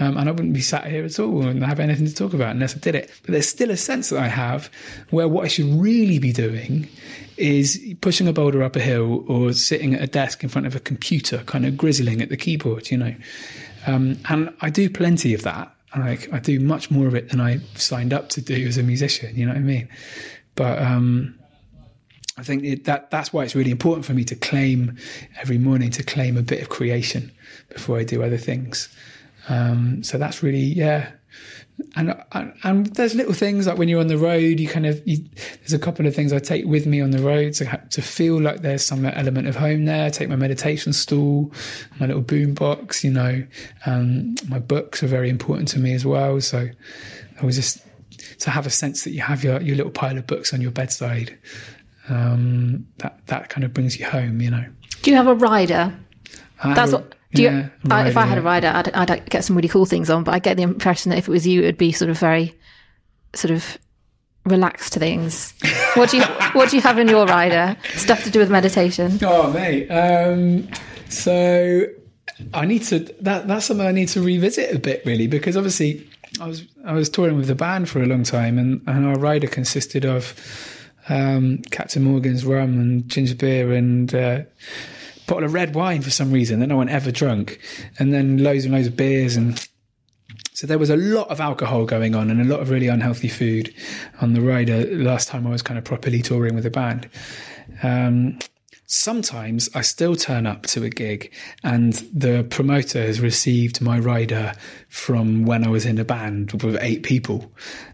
um, 0.00 0.16
and 0.16 0.28
I 0.28 0.32
wouldn't 0.32 0.54
be 0.54 0.60
sat 0.60 0.86
here 0.86 1.04
at 1.04 1.18
all 1.20 1.46
and 1.46 1.62
have 1.62 1.78
anything 1.78 2.06
to 2.06 2.14
talk 2.14 2.32
about 2.32 2.50
unless 2.50 2.74
I 2.74 2.78
did 2.78 2.94
it. 2.94 3.10
But 3.22 3.32
there's 3.32 3.48
still 3.48 3.70
a 3.70 3.76
sense 3.76 4.08
that 4.08 4.18
I 4.18 4.28
have 4.28 4.70
where 5.10 5.28
what 5.28 5.44
I 5.44 5.48
should 5.48 5.66
really 5.66 6.18
be 6.18 6.32
doing 6.32 6.88
is 7.36 7.94
pushing 8.00 8.28
a 8.28 8.32
boulder 8.32 8.62
up 8.62 8.76
a 8.76 8.80
hill 8.80 9.24
or 9.28 9.52
sitting 9.52 9.94
at 9.94 10.02
a 10.02 10.06
desk 10.06 10.42
in 10.42 10.48
front 10.48 10.66
of 10.66 10.74
a 10.74 10.80
computer, 10.80 11.38
kind 11.44 11.64
of 11.64 11.76
grizzling 11.76 12.20
at 12.20 12.28
the 12.28 12.36
keyboard. 12.36 12.90
You 12.90 12.98
know, 12.98 13.14
um, 13.86 14.18
and 14.28 14.52
I 14.60 14.70
do 14.70 14.90
plenty 14.90 15.34
of 15.34 15.42
that. 15.42 15.74
Like 15.96 16.32
I 16.32 16.38
do 16.38 16.60
much 16.60 16.90
more 16.90 17.06
of 17.06 17.14
it 17.14 17.30
than 17.30 17.40
I 17.40 17.58
signed 17.74 18.12
up 18.12 18.28
to 18.30 18.40
do 18.40 18.66
as 18.66 18.78
a 18.78 18.82
musician. 18.82 19.34
You 19.36 19.46
know 19.46 19.52
what 19.52 19.58
I 19.58 19.62
mean? 19.62 19.88
But 20.54 20.80
um, 20.80 21.38
I 22.38 22.42
think 22.42 22.64
it, 22.64 22.84
that 22.84 23.10
that's 23.10 23.32
why 23.32 23.44
it's 23.44 23.54
really 23.54 23.70
important 23.70 24.04
for 24.04 24.14
me 24.14 24.24
to 24.24 24.36
claim 24.36 24.96
every 25.40 25.58
morning 25.58 25.90
to 25.90 26.02
claim 26.02 26.36
a 26.36 26.42
bit 26.42 26.62
of 26.62 26.68
creation 26.68 27.32
before 27.68 27.98
I 27.98 28.04
do 28.04 28.22
other 28.22 28.38
things. 28.38 28.88
Um, 29.48 30.02
so 30.02 30.16
that's 30.16 30.42
really 30.42 30.58
yeah. 30.58 31.10
And, 31.96 32.22
and, 32.62 32.86
there's 32.94 33.14
little 33.14 33.32
things 33.32 33.66
like 33.66 33.78
when 33.78 33.88
you're 33.88 34.00
on 34.00 34.06
the 34.06 34.18
road, 34.18 34.60
you 34.60 34.68
kind 34.68 34.86
of 34.86 35.02
you, 35.06 35.24
there's 35.60 35.72
a 35.72 35.78
couple 35.78 36.06
of 36.06 36.14
things 36.14 36.32
I 36.32 36.38
take 36.38 36.64
with 36.64 36.86
me 36.86 37.00
on 37.00 37.10
the 37.10 37.18
road 37.18 37.54
to 37.54 37.82
to 37.90 38.02
feel 38.02 38.40
like 38.40 38.62
there's 38.62 38.84
some 38.84 39.04
element 39.04 39.48
of 39.48 39.56
home 39.56 39.84
there. 39.84 40.06
I 40.06 40.10
take 40.10 40.28
my 40.28 40.36
meditation 40.36 40.92
stool, 40.92 41.52
my 41.98 42.06
little 42.06 42.22
boom 42.22 42.54
box, 42.54 43.04
you 43.04 43.10
know. 43.10 43.44
Um, 43.86 44.34
my 44.48 44.58
books 44.58 45.02
are 45.02 45.08
very 45.08 45.28
important 45.28 45.68
to 45.68 45.78
me 45.78 45.94
as 45.94 46.04
well. 46.04 46.40
So 46.40 46.68
I 47.40 47.44
was 47.44 47.56
just 47.56 47.78
to 48.40 48.50
have 48.50 48.66
a 48.66 48.70
sense 48.70 49.04
that 49.04 49.10
you 49.10 49.20
have 49.20 49.44
your 49.44 49.60
your 49.60 49.76
little 49.76 49.92
pile 49.92 50.16
of 50.16 50.26
books 50.26 50.54
on 50.54 50.60
your 50.60 50.70
bedside 50.70 51.38
um, 52.08 52.86
that 52.98 53.18
that 53.26 53.48
kind 53.48 53.64
of 53.64 53.72
brings 53.72 53.98
you 53.98 54.06
home, 54.06 54.40
you 54.40 54.50
know. 54.50 54.64
Do 55.02 55.10
you 55.10 55.16
have 55.16 55.28
a 55.28 55.34
rider? 55.34 55.94
That's 56.62 56.92
a, 56.92 56.98
what. 56.98 57.14
Do 57.32 57.42
yeah, 57.42 57.56
you, 57.58 57.70
rider, 57.84 58.08
if 58.08 58.16
I 58.16 58.26
had 58.26 58.38
a 58.38 58.42
rider, 58.42 58.72
I'd, 58.74 58.92
I'd 58.92 59.30
get 59.30 59.44
some 59.44 59.54
really 59.54 59.68
cool 59.68 59.86
things 59.86 60.10
on. 60.10 60.24
But 60.24 60.34
I 60.34 60.38
get 60.40 60.56
the 60.56 60.64
impression 60.64 61.10
that 61.10 61.18
if 61.18 61.28
it 61.28 61.30
was 61.30 61.46
you, 61.46 61.62
it'd 61.62 61.78
be 61.78 61.92
sort 61.92 62.10
of 62.10 62.18
very, 62.18 62.58
sort 63.34 63.52
of 63.52 63.78
relaxed 64.44 64.94
things. 64.94 65.54
What 65.94 66.10
do 66.10 66.16
you 66.16 66.24
What 66.52 66.70
do 66.70 66.76
you 66.76 66.82
have 66.82 66.98
in 66.98 67.08
your 67.08 67.26
rider? 67.26 67.76
Stuff 67.94 68.24
to 68.24 68.30
do 68.30 68.40
with 68.40 68.50
meditation? 68.50 69.18
Oh, 69.22 69.52
mate. 69.52 69.88
Um, 69.88 70.68
so 71.08 71.86
I 72.52 72.66
need 72.66 72.82
to. 72.84 73.00
That 73.20 73.46
that's 73.46 73.66
something 73.66 73.86
I 73.86 73.92
need 73.92 74.08
to 74.08 74.22
revisit 74.22 74.74
a 74.74 74.78
bit, 74.78 75.02
really, 75.04 75.26
because 75.26 75.56
obviously 75.56 76.08
I 76.40 76.46
was 76.46 76.64
I 76.84 76.92
was 76.92 77.08
touring 77.08 77.36
with 77.36 77.46
the 77.46 77.54
band 77.54 77.88
for 77.88 78.02
a 78.02 78.06
long 78.06 78.24
time, 78.24 78.58
and, 78.58 78.82
and 78.86 79.06
our 79.06 79.18
rider 79.18 79.46
consisted 79.46 80.04
of 80.04 80.34
um, 81.08 81.58
Captain 81.70 82.02
Morgan's 82.02 82.44
rum 82.44 82.78
and 82.78 83.08
ginger 83.08 83.34
beer 83.34 83.72
and 83.72 84.14
uh, 84.14 84.40
bottle 85.30 85.44
of 85.44 85.54
red 85.54 85.76
wine 85.76 86.02
for 86.02 86.10
some 86.10 86.32
reason 86.32 86.58
that 86.58 86.66
no 86.66 86.76
one 86.76 86.88
ever 86.88 87.12
drunk, 87.12 87.60
and 88.00 88.12
then 88.12 88.42
loads 88.42 88.64
and 88.64 88.74
loads 88.74 88.88
of 88.88 88.96
beers 88.96 89.36
and. 89.36 89.66
So 90.52 90.66
there 90.66 90.78
was 90.78 90.90
a 90.90 90.96
lot 90.96 91.28
of 91.30 91.40
alcohol 91.40 91.86
going 91.86 92.14
on 92.14 92.30
and 92.30 92.38
a 92.38 92.44
lot 92.44 92.60
of 92.60 92.68
really 92.68 92.88
unhealthy 92.88 93.28
food 93.28 93.74
on 94.20 94.34
the 94.34 94.42
ride. 94.42 94.68
Uh, 94.68 94.84
last 94.90 95.26
time 95.26 95.46
I 95.46 95.50
was 95.50 95.62
kind 95.62 95.78
of 95.78 95.84
properly 95.84 96.20
touring 96.20 96.54
with 96.54 96.66
a 96.66 96.70
band. 96.70 97.08
Um, 97.82 98.38
sometimes 98.86 99.70
I 99.74 99.80
still 99.80 100.16
turn 100.16 100.46
up 100.46 100.64
to 100.66 100.84
a 100.84 100.90
gig 100.90 101.32
and 101.64 101.94
the 102.12 102.44
promoter 102.50 103.00
has 103.00 103.20
received 103.20 103.80
my 103.80 103.98
rider 103.98 104.52
from 104.90 105.46
when 105.46 105.64
I 105.64 105.70
was 105.70 105.86
in 105.86 105.98
a 105.98 106.04
band 106.04 106.62
with 106.62 106.76
eight 106.82 107.04
people. 107.04 107.50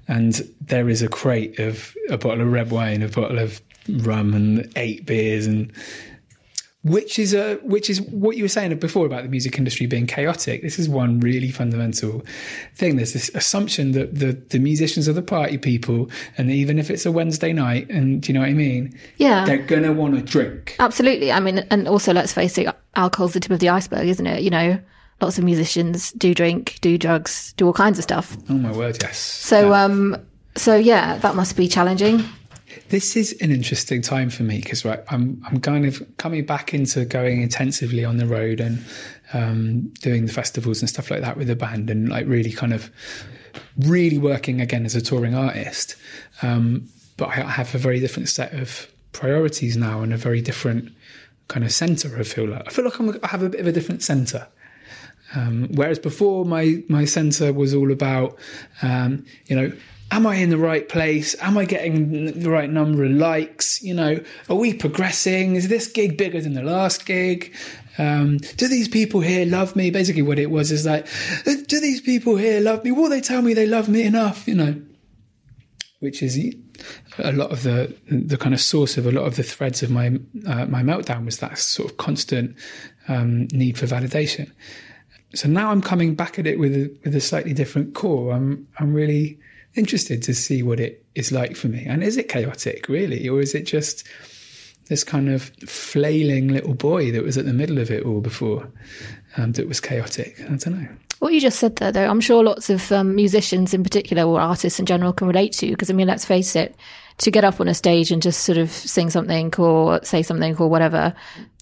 And 0.09 0.35
there 0.61 0.89
is 0.89 1.03
a 1.03 1.09
crate 1.09 1.61
of 1.61 1.95
a 2.11 2.19
bottle 2.19 2.41
of 2.41 2.51
red 2.51 2.73
wine, 2.73 3.03
a 3.03 3.09
bottle 3.09 3.39
of 3.39 3.61
rum 3.89 4.35
and 4.35 4.73
eight 4.75 5.07
beers 5.07 5.47
and 5.47 5.73
which 6.87 7.19
is 7.19 7.35
a 7.35 7.57
which 7.57 7.91
is 7.91 8.01
what 8.01 8.37
you 8.37 8.45
were 8.45 8.49
saying 8.49 8.77
before 8.79 9.07
about 9.07 9.25
the 9.25 9.29
music 9.29 9.59
industry 9.59 9.87
being 9.87 10.07
chaotic. 10.07 10.63
This 10.63 10.79
is 10.79 10.89
one 10.89 11.19
really 11.19 11.51
fundamental 11.51 12.25
thing. 12.77 12.95
There's 12.95 13.13
this 13.13 13.29
assumption 13.35 13.91
that 13.93 14.15
the 14.15 14.33
the 14.51 14.61
musicians 14.61 15.09
are 15.09 15.13
the 15.13 15.23
party 15.23 15.59
people, 15.59 16.09
and 16.39 16.51
even 16.51 16.79
if 16.79 16.89
it's 16.89 17.05
a 17.05 17.11
Wednesday 17.11 17.53
night, 17.53 17.91
and 17.91 18.23
do 18.23 18.29
you 18.29 18.35
know 18.35 18.41
what 18.41 18.51
I 18.51 18.55
mean? 18.55 18.97
Yeah, 19.17 19.45
they're 19.45 19.59
gonna 19.59 19.93
want 19.93 20.15
to 20.15 20.23
drink. 20.23 20.77
Absolutely. 20.79 21.33
I 21.33 21.41
mean, 21.41 21.59
and 21.71 21.89
also 21.89 22.13
let's 22.13 22.33
face 22.33 22.57
it, 22.57 22.69
alcohol's 22.95 23.33
the 23.33 23.41
tip 23.41 23.51
of 23.51 23.59
the 23.59 23.69
iceberg, 23.69 24.07
isn't 24.07 24.27
it? 24.27 24.43
You 24.43 24.51
know, 24.51 24.79
lots 25.21 25.39
of 25.39 25.45
musicians 25.45 26.13
do 26.13 26.35
drink, 26.35 26.79
do 26.83 26.97
drugs, 26.97 27.53
do 27.57 27.67
all 27.67 27.73
kinds 27.73 27.99
of 27.99 28.05
stuff. 28.05 28.37
Oh 28.49 28.55
my 28.55 28.71
word, 28.71 28.97
yes. 29.03 29.19
So, 29.19 29.71
yeah. 29.71 29.85
um, 29.85 30.17
so 30.55 30.77
yeah, 30.77 31.19
that 31.19 31.35
must 31.35 31.57
be 31.57 31.67
challenging 31.67 32.25
this 32.89 33.17
is 33.17 33.37
an 33.41 33.51
interesting 33.51 34.03
time 34.03 34.31
for 34.31 34.43
me 34.43 34.61
because 34.61 34.85
right, 34.85 35.01
I'm 35.09 35.43
I'm 35.47 35.61
kind 35.61 35.87
of 35.87 36.03
coming 36.17 36.45
back 36.45 36.75
into 36.75 37.05
going 37.05 37.43
intensively 37.43 38.05
on 38.05 38.17
the 38.17 38.27
road 38.27 38.61
and 38.61 38.85
um, 39.33 39.89
doing 40.01 40.27
the 40.27 40.33
festivals 40.33 40.81
and 40.81 40.89
stuff 40.89 41.11
like 41.11 41.21
that 41.21 41.37
with 41.37 41.49
the 41.49 41.57
band 41.57 41.91
and 41.91 42.09
like 42.09 42.27
really 42.27 42.53
kind 42.53 42.73
of 42.73 42.91
really 43.81 44.19
working 44.19 44.61
again 44.61 44.85
as 44.85 44.95
a 44.95 45.01
touring 45.01 45.35
artist. 45.35 45.97
Um, 46.43 46.89
but 47.17 47.29
I 47.29 47.35
have 47.35 47.75
a 47.75 47.79
very 47.79 48.01
different 48.01 48.29
set 48.29 48.53
of 48.53 48.89
priorities 49.13 49.77
now 49.77 50.03
and 50.03 50.13
a 50.13 50.17
very 50.17 50.41
different 50.41 50.93
kind 51.49 51.65
of 51.65 51.73
center. 51.73 52.19
I 52.19 52.23
feel 52.23 52.49
like 52.49 52.63
I 52.67 52.71
feel 52.71 52.85
like 52.85 52.99
I'm, 52.99 53.19
I 53.23 53.29
have 53.29 53.43
a 53.43 53.49
bit 53.49 53.61
of 53.61 53.67
a 53.67 53.73
different 53.73 54.03
center. 54.03 54.47
Um, 55.35 55.69
whereas 55.73 55.99
before, 55.99 56.45
my 56.45 56.83
my 56.89 57.05
center 57.05 57.53
was 57.53 57.75
all 57.75 57.91
about, 57.91 58.39
um, 58.83 59.25
you 59.47 59.57
know, 59.57 59.73
am 60.11 60.27
I 60.27 60.37
in 60.37 60.51
the 60.51 60.59
right 60.59 60.89
place? 60.89 61.35
Am 61.41 61.59
I 61.59 61.65
getting 61.65 62.39
the 62.39 62.51
right 62.51 62.71
number 62.71 63.05
of 63.05 63.13
likes? 63.13 63.83
You 63.83 63.95
know, 63.95 64.21
are 64.49 64.57
we 64.57 64.75
progressing? 64.75 65.57
Is 65.57 65.69
this 65.69 65.87
gig 65.87 66.17
bigger 66.17 66.41
than 66.41 66.55
the 66.55 66.63
last 66.63 67.07
gig? 67.07 67.55
Um, 67.99 68.39
do 68.57 68.69
these 68.69 68.89
people 68.89 69.21
here 69.21 69.47
love 69.47 69.75
me? 69.75 69.91
Basically, 69.91 70.23
what 70.23 70.39
it 70.39 70.51
was 70.51 70.71
is 70.71 70.85
like, 70.85 71.07
do 71.45 71.81
these 71.81 72.01
people 72.01 72.37
here 72.37 72.61
love 72.61 72.85
me? 72.85 72.93
Will 72.93 73.09
they 73.09 73.21
tell 73.21 73.43
me 73.43 73.55
they 73.55 73.67
love 73.67 73.89
me 73.89 74.03
enough? 74.03 74.47
You 74.47 74.55
know, 74.55 74.83
which 76.01 76.23
is 76.23 76.39
a 77.19 77.33
lot 77.33 77.51
of 77.51 77.63
the 77.63 77.97
the 78.11 78.37
kind 78.37 78.55
of 78.55 78.61
source 78.61 78.99
of 78.99 79.07
a 79.07 79.13
lot 79.13 79.25
of 79.25 79.37
the 79.37 79.43
threads 79.43 79.83
of 79.83 79.91
my 79.91 80.09
uh, 80.47 80.67
my 80.67 80.83
meltdown 80.83 81.25
was 81.25 81.39
that 81.39 81.59
sort 81.59 81.91
of 81.91 81.97
constant 81.97 82.57
um, 83.09 83.49
need 83.53 83.79
for 83.79 83.87
validation. 83.87 84.51
So 85.37 85.49
now 85.49 85.71
I'm 85.71 85.83
coming 85.83 86.15
back 86.15 86.39
at 86.39 86.47
it 86.47 86.59
with 86.59 86.75
a, 86.75 86.91
with 87.05 87.15
a 87.15 87.21
slightly 87.21 87.53
different 87.53 87.95
core. 87.95 88.33
I'm 88.33 88.67
I'm 88.79 88.95
really 88.95 89.39
interested 89.75 90.23
to 90.23 90.35
see 90.35 90.63
what 90.63 90.81
it 90.81 91.05
is 91.15 91.31
like 91.31 91.57
for 91.57 91.69
me. 91.69 91.85
And 91.85 92.03
is 92.03 92.17
it 92.17 92.29
chaotic, 92.29 92.89
really? 92.89 93.29
Or 93.29 93.41
is 93.41 93.55
it 93.55 93.65
just 93.65 94.07
this 94.89 95.05
kind 95.05 95.29
of 95.29 95.51
flailing 95.67 96.49
little 96.49 96.75
boy 96.75 97.13
that 97.13 97.23
was 97.23 97.37
at 97.37 97.45
the 97.45 97.53
middle 97.53 97.79
of 97.79 97.91
it 97.91 98.05
all 98.05 98.21
before 98.21 98.67
um, 99.37 99.53
that 99.53 99.69
was 99.69 99.81
chaotic? 99.81 100.41
I 100.41 100.57
don't 100.57 100.81
know. 100.81 100.89
What 101.19 101.33
you 101.33 101.41
just 101.41 101.59
said 101.59 101.77
there, 101.77 101.93
though, 101.93 102.09
I'm 102.09 102.21
sure 102.21 102.43
lots 102.43 102.69
of 102.69 102.93
um, 102.93 103.15
musicians 103.15 103.73
in 103.73 103.83
particular 103.83 104.25
or 104.25 104.41
artists 104.41 104.79
in 104.79 104.87
general 104.87 105.13
can 105.13 105.27
relate 105.27 105.53
to. 105.55 105.69
Because, 105.69 105.91
I 105.91 105.95
mean, 105.95 106.09
let's 106.09 106.25
face 106.25 106.55
it, 106.57 106.77
to 107.19 107.31
get 107.31 107.45
up 107.45 107.61
on 107.61 107.69
a 107.69 107.75
stage 107.75 108.11
and 108.11 108.21
just 108.21 108.45
sort 108.45 108.59
of 108.59 108.71
sing 108.71 109.09
something 109.09 109.55
or 109.57 110.03
say 110.05 110.23
something 110.23 110.57
or 110.57 110.69
whatever, 110.69 111.15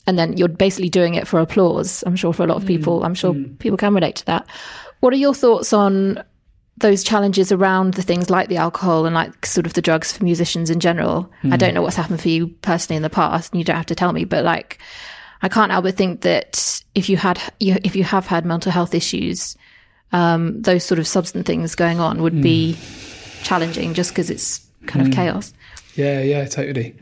and 0.06 0.18
then 0.18 0.36
you're 0.36 0.48
basically 0.48 0.90
doing 0.90 1.14
it 1.14 1.26
for 1.26 1.40
applause. 1.40 2.04
I'm 2.06 2.16
sure 2.16 2.32
for 2.32 2.44
a 2.44 2.46
lot 2.46 2.56
of 2.56 2.66
people, 2.66 3.04
I'm 3.04 3.14
sure 3.14 3.34
mm. 3.34 3.58
people 3.58 3.76
can 3.76 3.94
relate 3.94 4.16
to 4.16 4.26
that. 4.26 4.46
What 5.00 5.12
are 5.12 5.16
your 5.16 5.34
thoughts 5.34 5.72
on 5.72 6.22
those 6.78 7.04
challenges 7.04 7.52
around 7.52 7.94
the 7.94 8.02
things 8.02 8.30
like 8.30 8.48
the 8.48 8.56
alcohol 8.56 9.06
and 9.06 9.14
like 9.14 9.46
sort 9.46 9.66
of 9.66 9.74
the 9.74 9.82
drugs 9.82 10.12
for 10.12 10.24
musicians 10.24 10.70
in 10.70 10.80
general. 10.80 11.30
I 11.44 11.56
don't 11.56 11.72
know 11.72 11.82
what's 11.82 11.96
happened 11.96 12.20
for 12.20 12.28
you 12.28 12.48
personally 12.48 12.96
in 12.96 13.02
the 13.02 13.10
past, 13.10 13.52
and 13.52 13.60
you 13.60 13.64
don't 13.64 13.76
have 13.76 13.86
to 13.86 13.94
tell 13.94 14.12
me, 14.12 14.24
but 14.24 14.44
like, 14.44 14.78
I 15.40 15.48
can't 15.48 15.70
help 15.70 15.84
but 15.84 15.96
think 15.96 16.22
that 16.22 16.82
if 16.94 17.08
you 17.08 17.16
had, 17.16 17.40
you, 17.60 17.76
if 17.84 17.94
you 17.94 18.02
have 18.02 18.26
had 18.26 18.44
mental 18.44 18.72
health 18.72 18.94
issues, 18.94 19.56
um, 20.12 20.60
those 20.62 20.84
sort 20.84 20.98
of 20.98 21.06
substance 21.06 21.46
things 21.46 21.74
going 21.74 22.00
on 22.00 22.22
would 22.22 22.42
be 22.42 22.76
challenging 23.42 23.94
just 23.94 24.10
because 24.10 24.30
it's 24.30 24.66
kind 24.86 25.06
of 25.06 25.12
chaos. 25.12 25.52
Yeah, 25.94 26.20
yeah, 26.22 26.44
totally. 26.46 26.96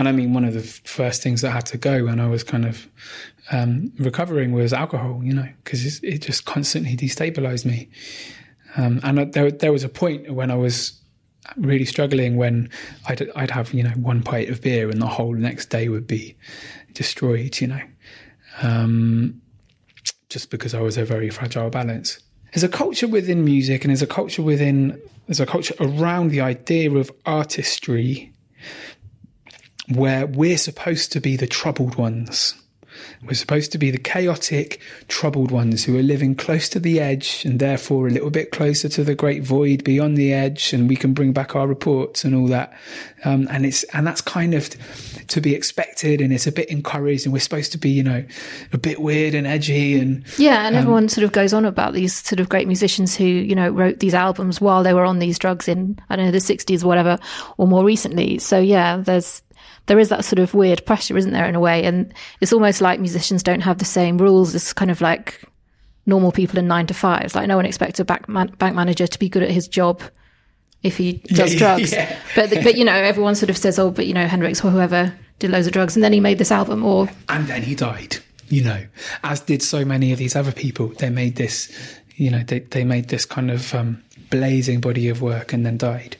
And 0.00 0.08
I 0.08 0.12
mean, 0.12 0.32
one 0.32 0.46
of 0.46 0.54
the 0.54 0.62
first 0.62 1.22
things 1.22 1.42
that 1.42 1.50
had 1.50 1.66
to 1.66 1.76
go 1.76 2.06
when 2.06 2.20
I 2.20 2.26
was 2.26 2.42
kind 2.42 2.64
of 2.64 2.88
um, 3.52 3.92
recovering 3.98 4.52
was 4.52 4.72
alcohol, 4.72 5.20
you 5.22 5.34
know, 5.34 5.46
because 5.62 6.02
it 6.02 6.20
just 6.20 6.46
constantly 6.46 6.96
destabilized 6.96 7.66
me. 7.66 7.90
Um, 8.78 9.00
and 9.02 9.30
there, 9.34 9.50
there 9.50 9.72
was 9.72 9.84
a 9.84 9.90
point 9.90 10.30
when 10.30 10.50
I 10.50 10.54
was 10.54 10.98
really 11.58 11.84
struggling 11.84 12.36
when 12.36 12.70
I'd, 13.08 13.30
I'd 13.36 13.50
have, 13.50 13.74
you 13.74 13.82
know, 13.82 13.90
one 13.90 14.22
pint 14.22 14.48
of 14.48 14.62
beer 14.62 14.88
and 14.88 15.02
the 15.02 15.06
whole 15.06 15.34
next 15.34 15.66
day 15.66 15.90
would 15.90 16.06
be 16.06 16.34
destroyed, 16.94 17.60
you 17.60 17.66
know, 17.66 17.82
um, 18.62 19.42
just 20.30 20.48
because 20.50 20.72
I 20.72 20.80
was 20.80 20.96
a 20.96 21.04
very 21.04 21.28
fragile 21.28 21.68
balance. 21.68 22.20
There's 22.54 22.64
a 22.64 22.70
culture 22.70 23.06
within 23.06 23.44
music 23.44 23.84
and 23.84 23.90
there's 23.90 24.00
a 24.00 24.06
culture 24.06 24.40
within, 24.40 24.98
there's 25.26 25.40
a 25.40 25.46
culture 25.46 25.74
around 25.78 26.30
the 26.30 26.40
idea 26.40 26.90
of 26.90 27.12
artistry 27.26 28.32
where 29.94 30.26
we're 30.26 30.58
supposed 30.58 31.12
to 31.12 31.20
be 31.20 31.36
the 31.36 31.46
troubled 31.46 31.96
ones. 31.96 32.54
We're 33.22 33.34
supposed 33.34 33.72
to 33.72 33.78
be 33.78 33.90
the 33.90 33.98
chaotic, 33.98 34.80
troubled 35.08 35.50
ones 35.50 35.84
who 35.84 35.98
are 35.98 36.02
living 36.02 36.34
close 36.34 36.68
to 36.70 36.80
the 36.80 37.00
edge 37.00 37.44
and 37.44 37.60
therefore 37.60 38.06
a 38.06 38.10
little 38.10 38.30
bit 38.30 38.50
closer 38.50 38.88
to 38.88 39.04
the 39.04 39.14
great 39.14 39.42
void 39.42 39.84
beyond 39.84 40.16
the 40.16 40.32
edge, 40.32 40.72
and 40.72 40.88
we 40.88 40.96
can 40.96 41.12
bring 41.12 41.32
back 41.32 41.54
our 41.54 41.66
reports 41.66 42.24
and 42.24 42.34
all 42.34 42.46
that. 42.48 42.72
Um, 43.24 43.46
and 43.50 43.66
it's 43.66 43.84
and 43.84 44.06
that's 44.06 44.20
kind 44.20 44.54
of 44.54 44.70
to 45.28 45.40
be 45.40 45.54
expected, 45.54 46.20
and 46.20 46.32
it's 46.32 46.46
a 46.46 46.52
bit 46.52 46.68
encouraged, 46.70 47.26
and 47.26 47.32
we're 47.32 47.40
supposed 47.40 47.72
to 47.72 47.78
be, 47.78 47.90
you 47.90 48.02
know, 48.02 48.24
a 48.72 48.78
bit 48.78 49.00
weird 49.00 49.34
and 49.34 49.46
edgy, 49.46 49.98
and 49.98 50.24
Yeah, 50.38 50.66
and 50.66 50.74
everyone 50.74 51.08
sort 51.08 51.24
of 51.24 51.32
goes 51.32 51.52
on 51.52 51.64
about 51.64 51.92
these 51.92 52.14
sort 52.14 52.40
of 52.40 52.48
great 52.48 52.66
musicians 52.66 53.14
who, 53.14 53.24
you 53.24 53.54
know, 53.54 53.68
wrote 53.68 54.00
these 54.00 54.14
albums 54.14 54.60
while 54.60 54.82
they 54.82 54.94
were 54.94 55.04
on 55.04 55.18
these 55.18 55.38
drugs 55.38 55.68
in, 55.68 55.98
I 56.08 56.16
don't 56.16 56.26
know, 56.26 56.32
the 56.32 56.38
60s 56.38 56.82
or 56.82 56.88
whatever, 56.88 57.18
or 57.58 57.66
more 57.66 57.84
recently. 57.84 58.38
So, 58.38 58.58
yeah, 58.58 58.96
there's, 58.96 59.42
there 59.90 59.98
is 59.98 60.08
that 60.08 60.24
sort 60.24 60.38
of 60.38 60.54
weird 60.54 60.86
pressure, 60.86 61.16
isn't 61.16 61.32
there, 61.32 61.46
in 61.46 61.56
a 61.56 61.60
way? 61.60 61.82
And 61.82 62.14
it's 62.40 62.52
almost 62.52 62.80
like 62.80 63.00
musicians 63.00 63.42
don't 63.42 63.62
have 63.62 63.78
the 63.78 63.84
same 63.84 64.18
rules 64.18 64.54
as 64.54 64.72
kind 64.72 64.88
of 64.88 65.00
like 65.00 65.42
normal 66.06 66.30
people 66.30 66.60
in 66.60 66.68
nine 66.68 66.86
to 66.86 66.94
fives. 66.94 67.34
Like, 67.34 67.48
no 67.48 67.56
one 67.56 67.66
expects 67.66 67.98
a 67.98 68.04
bank, 68.04 68.28
man- 68.28 68.54
bank 68.60 68.76
manager 68.76 69.08
to 69.08 69.18
be 69.18 69.28
good 69.28 69.42
at 69.42 69.50
his 69.50 69.66
job 69.66 70.00
if 70.84 70.96
he 70.96 71.14
does 71.24 71.56
drugs. 71.56 71.90
yeah. 71.90 72.16
But, 72.36 72.50
but, 72.62 72.76
you 72.76 72.84
know, 72.84 72.94
everyone 72.94 73.34
sort 73.34 73.50
of 73.50 73.56
says, 73.56 73.80
oh, 73.80 73.90
but, 73.90 74.06
you 74.06 74.14
know, 74.14 74.28
Hendrix 74.28 74.64
or 74.64 74.70
whoever 74.70 75.12
did 75.40 75.50
loads 75.50 75.66
of 75.66 75.72
drugs 75.72 75.96
and 75.96 76.04
then 76.04 76.12
he 76.12 76.20
made 76.20 76.38
this 76.38 76.52
album 76.52 76.84
or 76.84 77.08
and 77.28 77.48
then 77.48 77.62
he 77.62 77.74
died. 77.74 78.18
You 78.46 78.62
know, 78.62 78.86
as 79.24 79.40
did 79.40 79.60
so 79.60 79.84
many 79.84 80.12
of 80.12 80.18
these 80.20 80.36
other 80.36 80.52
people. 80.52 80.86
They 80.86 81.10
made 81.10 81.34
this, 81.34 81.68
you 82.14 82.30
know, 82.30 82.44
they 82.44 82.60
they 82.60 82.84
made 82.84 83.08
this 83.08 83.24
kind 83.24 83.50
of 83.50 83.74
um, 83.74 84.04
blazing 84.30 84.80
body 84.80 85.08
of 85.08 85.20
work 85.20 85.52
and 85.52 85.66
then 85.66 85.76
died, 85.76 86.16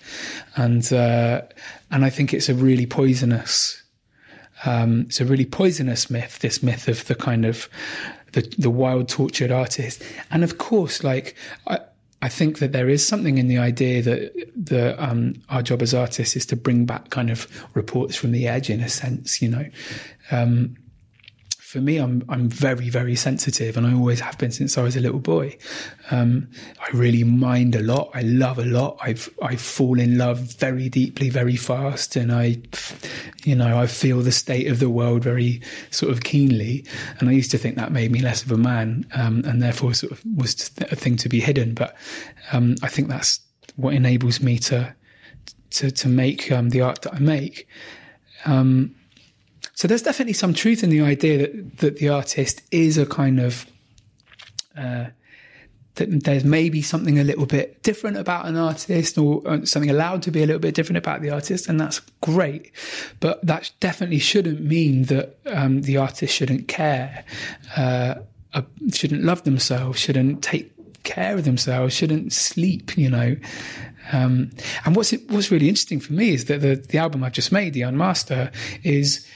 and 0.56 0.92
uh, 0.92 1.42
and 1.90 2.04
I 2.04 2.10
think 2.10 2.34
it's 2.34 2.48
a 2.48 2.54
really 2.54 2.86
poisonous. 2.86 3.82
Um, 4.66 5.02
it's 5.02 5.20
a 5.20 5.24
really 5.24 5.46
poisonous 5.46 6.10
myth. 6.10 6.40
This 6.40 6.62
myth 6.62 6.88
of 6.88 7.06
the 7.06 7.14
kind 7.14 7.44
of 7.46 7.68
the 8.32 8.42
the 8.58 8.70
wild 8.70 9.08
tortured 9.08 9.50
artist, 9.50 10.02
and 10.30 10.44
of 10.44 10.58
course, 10.58 11.02
like 11.04 11.36
I. 11.66 11.80
I 12.22 12.28
think 12.28 12.58
that 12.58 12.72
there 12.72 12.90
is 12.90 13.08
something 13.08 13.38
in 13.38 13.48
the 13.48 13.56
idea 13.56 14.02
that 14.02 14.34
the 14.54 15.02
um, 15.02 15.36
our 15.48 15.62
job 15.62 15.80
as 15.80 15.94
artists 15.94 16.36
is 16.36 16.44
to 16.46 16.54
bring 16.56 16.84
back 16.84 17.08
kind 17.08 17.30
of 17.30 17.48
reports 17.74 18.14
from 18.14 18.32
the 18.32 18.46
edge, 18.46 18.68
in 18.68 18.80
a 18.80 18.90
sense, 18.90 19.40
you 19.40 19.48
know. 19.48 19.64
Um, 20.30 20.76
for 21.70 21.80
me, 21.80 21.98
I'm 21.98 22.24
I'm 22.28 22.48
very 22.48 22.90
very 22.90 23.14
sensitive, 23.14 23.76
and 23.76 23.86
I 23.86 23.94
always 23.94 24.18
have 24.18 24.36
been 24.38 24.50
since 24.50 24.76
I 24.76 24.82
was 24.82 24.96
a 24.96 25.00
little 25.00 25.20
boy. 25.20 25.56
Um, 26.10 26.48
I 26.80 26.88
really 26.92 27.22
mind 27.22 27.76
a 27.76 27.80
lot. 27.80 28.10
I 28.12 28.22
love 28.22 28.58
a 28.58 28.64
lot. 28.64 28.98
I've 29.00 29.32
I 29.40 29.54
fall 29.54 30.00
in 30.00 30.18
love 30.18 30.38
very 30.58 30.88
deeply, 30.88 31.30
very 31.30 31.54
fast, 31.54 32.16
and 32.16 32.32
I, 32.32 32.60
you 33.44 33.54
know, 33.54 33.78
I 33.78 33.86
feel 33.86 34.20
the 34.20 34.32
state 34.32 34.66
of 34.66 34.80
the 34.80 34.90
world 34.90 35.22
very 35.22 35.62
sort 35.92 36.10
of 36.10 36.24
keenly. 36.24 36.84
And 37.20 37.28
I 37.28 37.32
used 37.32 37.52
to 37.52 37.58
think 37.58 37.76
that 37.76 37.92
made 37.92 38.10
me 38.10 38.20
less 38.20 38.42
of 38.42 38.50
a 38.50 38.58
man, 38.58 39.06
um, 39.14 39.44
and 39.46 39.62
therefore 39.62 39.94
sort 39.94 40.10
of 40.10 40.24
was 40.36 40.72
a 40.80 40.96
thing 40.96 41.16
to 41.18 41.28
be 41.28 41.38
hidden. 41.38 41.74
But 41.74 41.96
um, 42.50 42.74
I 42.82 42.88
think 42.88 43.06
that's 43.06 43.38
what 43.76 43.94
enables 43.94 44.40
me 44.40 44.58
to 44.58 44.92
to 45.70 45.92
to 45.92 46.08
make 46.08 46.50
um, 46.50 46.70
the 46.70 46.80
art 46.80 47.02
that 47.02 47.14
I 47.14 47.20
make. 47.20 47.68
Um, 48.44 48.96
so 49.80 49.88
there's 49.88 50.02
definitely 50.02 50.34
some 50.34 50.52
truth 50.52 50.84
in 50.84 50.90
the 50.90 51.00
idea 51.00 51.38
that 51.38 51.78
that 51.78 51.96
the 51.96 52.10
artist 52.10 52.60
is 52.70 52.98
a 52.98 53.06
kind 53.06 53.40
of 53.40 53.64
uh, 54.76 55.06
that 55.94 56.24
there's 56.24 56.44
maybe 56.44 56.82
something 56.82 57.18
a 57.18 57.24
little 57.24 57.46
bit 57.46 57.82
different 57.82 58.18
about 58.18 58.44
an 58.44 58.58
artist 58.58 59.16
or 59.16 59.40
uh, 59.48 59.64
something 59.64 59.88
allowed 59.88 60.20
to 60.24 60.30
be 60.30 60.42
a 60.42 60.46
little 60.46 60.60
bit 60.60 60.74
different 60.74 60.98
about 60.98 61.22
the 61.22 61.30
artist, 61.30 61.66
and 61.66 61.80
that's 61.80 62.00
great. 62.20 62.72
But 63.20 63.42
that 63.46 63.70
definitely 63.80 64.18
shouldn't 64.18 64.60
mean 64.60 65.04
that 65.04 65.38
um, 65.46 65.80
the 65.80 65.96
artist 65.96 66.34
shouldn't 66.34 66.68
care, 66.68 67.24
uh, 67.74 68.16
uh, 68.52 68.62
shouldn't 68.92 69.22
love 69.22 69.44
themselves, 69.44 69.98
shouldn't 69.98 70.42
take 70.42 70.74
care 71.04 71.38
of 71.38 71.44
themselves, 71.46 71.94
shouldn't 71.94 72.34
sleep, 72.34 72.98
you 72.98 73.08
know. 73.08 73.34
Um, 74.12 74.50
and 74.84 74.94
what's 74.94 75.14
it, 75.14 75.30
what's 75.30 75.50
really 75.50 75.70
interesting 75.70 76.00
for 76.00 76.12
me 76.12 76.34
is 76.34 76.44
that 76.46 76.60
the, 76.60 76.74
the 76.76 76.98
album 76.98 77.24
I've 77.24 77.32
just 77.32 77.50
made, 77.50 77.72
The 77.72 77.82
Unmaster, 77.82 78.52
is 78.82 79.26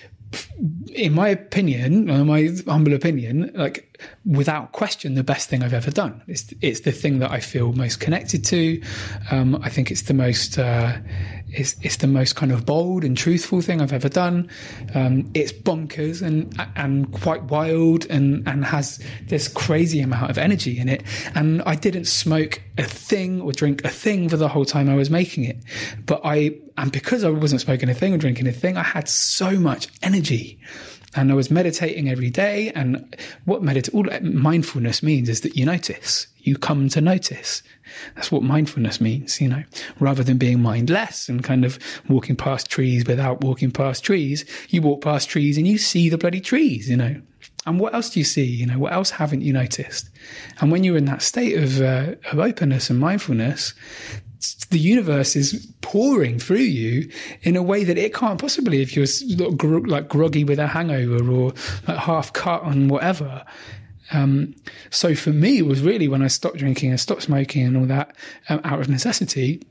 in 0.94 1.12
my 1.14 1.28
opinion, 1.28 2.10
or 2.10 2.24
my 2.24 2.50
humble 2.66 2.94
opinion, 2.94 3.50
like 3.54 3.93
without 4.24 4.72
question, 4.72 5.14
the 5.14 5.24
best 5.24 5.48
thing 5.48 5.62
I've 5.62 5.74
ever 5.74 5.90
done. 5.90 6.22
It's 6.26 6.52
it's 6.60 6.80
the 6.80 6.92
thing 6.92 7.18
that 7.18 7.30
I 7.30 7.40
feel 7.40 7.72
most 7.72 8.00
connected 8.00 8.44
to. 8.46 8.82
Um, 9.30 9.56
I 9.62 9.68
think 9.68 9.90
it's 9.90 10.02
the 10.02 10.14
most 10.14 10.58
uh, 10.58 10.96
it's 11.48 11.76
it's 11.82 11.96
the 11.96 12.06
most 12.06 12.36
kind 12.36 12.52
of 12.52 12.64
bold 12.64 13.04
and 13.04 13.16
truthful 13.16 13.60
thing 13.60 13.80
I've 13.80 13.92
ever 13.92 14.08
done. 14.08 14.48
Um, 14.94 15.30
it's 15.34 15.52
bonkers 15.52 16.22
and 16.22 16.54
and 16.76 17.12
quite 17.12 17.44
wild 17.44 18.06
and 18.06 18.46
and 18.48 18.64
has 18.64 19.02
this 19.28 19.48
crazy 19.48 20.00
amount 20.00 20.30
of 20.30 20.38
energy 20.38 20.78
in 20.78 20.88
it. 20.88 21.02
And 21.34 21.62
I 21.62 21.74
didn't 21.74 22.06
smoke 22.06 22.62
a 22.78 22.84
thing 22.84 23.40
or 23.40 23.52
drink 23.52 23.84
a 23.84 23.90
thing 23.90 24.28
for 24.28 24.36
the 24.36 24.48
whole 24.48 24.64
time 24.64 24.88
I 24.88 24.94
was 24.94 25.10
making 25.10 25.44
it, 25.44 25.58
but 26.06 26.20
I 26.24 26.56
and 26.76 26.90
because 26.90 27.24
I 27.24 27.30
wasn't 27.30 27.60
smoking 27.60 27.88
a 27.88 27.94
thing 27.94 28.12
or 28.14 28.18
drinking 28.18 28.46
a 28.46 28.52
thing, 28.52 28.76
I 28.76 28.82
had 28.82 29.08
so 29.08 29.52
much 29.52 29.88
energy. 30.02 30.58
And 31.16 31.30
I 31.30 31.34
was 31.34 31.50
meditating 31.50 32.08
every 32.08 32.30
day. 32.30 32.72
And 32.74 33.16
what 33.44 33.62
medit- 33.62 33.92
all 33.94 34.06
mindfulness 34.22 35.02
means 35.02 35.28
is 35.28 35.42
that 35.42 35.56
you 35.56 35.64
notice, 35.64 36.26
you 36.38 36.56
come 36.56 36.88
to 36.90 37.00
notice. 37.00 37.62
That's 38.14 38.32
what 38.32 38.42
mindfulness 38.42 39.00
means, 39.00 39.40
you 39.40 39.48
know, 39.48 39.62
rather 40.00 40.24
than 40.24 40.38
being 40.38 40.60
mindless 40.60 41.28
and 41.28 41.42
kind 41.42 41.64
of 41.64 41.78
walking 42.08 42.36
past 42.36 42.68
trees 42.68 43.06
without 43.06 43.42
walking 43.42 43.70
past 43.70 44.04
trees. 44.04 44.44
You 44.68 44.82
walk 44.82 45.02
past 45.02 45.28
trees 45.28 45.56
and 45.56 45.66
you 45.66 45.78
see 45.78 46.08
the 46.08 46.18
bloody 46.18 46.40
trees, 46.40 46.88
you 46.88 46.96
know. 46.96 47.20
And 47.66 47.80
what 47.80 47.94
else 47.94 48.10
do 48.10 48.20
you 48.20 48.24
see? 48.24 48.44
You 48.44 48.66
know, 48.66 48.78
what 48.78 48.92
else 48.92 49.10
haven't 49.10 49.40
you 49.40 49.52
noticed? 49.52 50.10
And 50.60 50.70
when 50.70 50.84
you're 50.84 50.98
in 50.98 51.06
that 51.06 51.22
state 51.22 51.56
of, 51.56 51.80
uh, 51.80 52.14
of 52.30 52.38
openness 52.38 52.90
and 52.90 52.98
mindfulness, 52.98 53.72
the 54.70 54.78
universe 54.78 55.36
is 55.36 55.66
pouring 55.80 56.38
through 56.38 56.56
you 56.56 57.10
in 57.42 57.56
a 57.56 57.62
way 57.62 57.84
that 57.84 57.98
it 57.98 58.14
can't 58.14 58.40
possibly 58.40 58.82
if 58.82 58.96
you're 58.96 59.06
like 59.86 60.08
groggy 60.08 60.44
with 60.44 60.58
a 60.58 60.66
hangover 60.66 61.30
or 61.30 61.52
like 61.86 61.98
half 61.98 62.32
cut 62.32 62.62
on 62.62 62.88
whatever. 62.88 63.44
Um, 64.12 64.54
so 64.90 65.14
for 65.14 65.30
me, 65.30 65.58
it 65.58 65.66
was 65.66 65.80
really 65.80 66.08
when 66.08 66.22
I 66.22 66.28
stopped 66.28 66.56
drinking 66.56 66.90
and 66.90 67.00
stopped 67.00 67.22
smoking 67.22 67.66
and 67.66 67.76
all 67.76 67.86
that 67.86 68.14
um, 68.48 68.60
out 68.64 68.80
of 68.80 68.88
necessity. 68.88 69.62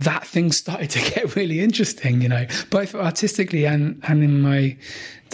That 0.00 0.26
thing 0.26 0.52
started 0.52 0.90
to 0.90 0.98
get 1.14 1.36
really 1.36 1.60
interesting, 1.60 2.20
you 2.20 2.28
know, 2.28 2.46
both 2.70 2.94
artistically 2.94 3.64
and, 3.66 4.00
and 4.06 4.22
in 4.22 4.40
my 4.40 4.76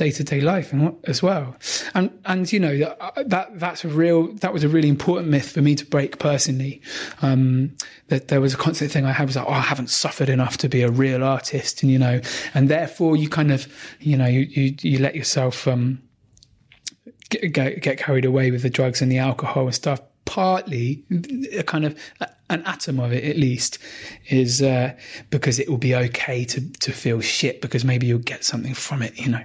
day 0.00 0.10
to 0.10 0.24
day 0.24 0.40
life 0.40 0.72
as 1.04 1.22
well. 1.22 1.54
And 1.94 2.10
and 2.24 2.50
you 2.50 2.58
know 2.58 2.76
that, 2.78 3.28
that 3.28 3.60
that's 3.60 3.84
a 3.84 3.88
real 3.88 4.32
that 4.36 4.52
was 4.52 4.64
a 4.64 4.68
really 4.68 4.88
important 4.88 5.28
myth 5.28 5.52
for 5.52 5.60
me 5.60 5.74
to 5.74 5.84
break 5.84 6.18
personally. 6.18 6.80
Um, 7.20 7.76
that 8.08 8.28
there 8.28 8.40
was 8.40 8.54
a 8.54 8.56
constant 8.56 8.90
thing 8.90 9.04
I 9.04 9.12
had 9.12 9.26
was 9.26 9.36
like, 9.36 9.46
oh, 9.46 9.52
I 9.52 9.60
haven't 9.60 9.90
suffered 9.90 10.30
enough 10.30 10.56
to 10.58 10.68
be 10.68 10.82
a 10.82 10.90
real 10.90 11.22
artist, 11.22 11.82
and 11.82 11.92
you 11.92 11.98
know, 11.98 12.20
and 12.54 12.70
therefore 12.70 13.16
you 13.16 13.28
kind 13.28 13.52
of 13.52 13.68
you 14.00 14.16
know 14.16 14.26
you 14.26 14.40
you, 14.40 14.74
you 14.80 14.98
let 14.98 15.14
yourself 15.14 15.68
um, 15.68 16.00
get 17.28 17.82
get 17.82 17.98
carried 17.98 18.24
away 18.24 18.50
with 18.50 18.62
the 18.62 18.70
drugs 18.70 19.02
and 19.02 19.12
the 19.12 19.18
alcohol 19.18 19.66
and 19.66 19.74
stuff. 19.74 20.00
Partly, 20.24 21.04
a 21.52 21.62
kind 21.62 21.84
of 21.84 21.98
an 22.48 22.62
atom 22.64 23.00
of 23.00 23.12
it 23.12 23.24
at 23.24 23.36
least 23.36 23.78
is 24.28 24.62
uh, 24.62 24.94
because 25.30 25.58
it 25.58 25.68
will 25.68 25.78
be 25.78 25.94
okay 25.94 26.44
to 26.44 26.60
to 26.80 26.92
feel 26.92 27.20
shit 27.20 27.60
because 27.60 27.84
maybe 27.84 28.06
you'll 28.06 28.18
get 28.18 28.44
something 28.44 28.74
from 28.74 29.02
it, 29.02 29.18
you 29.18 29.28
know. 29.28 29.42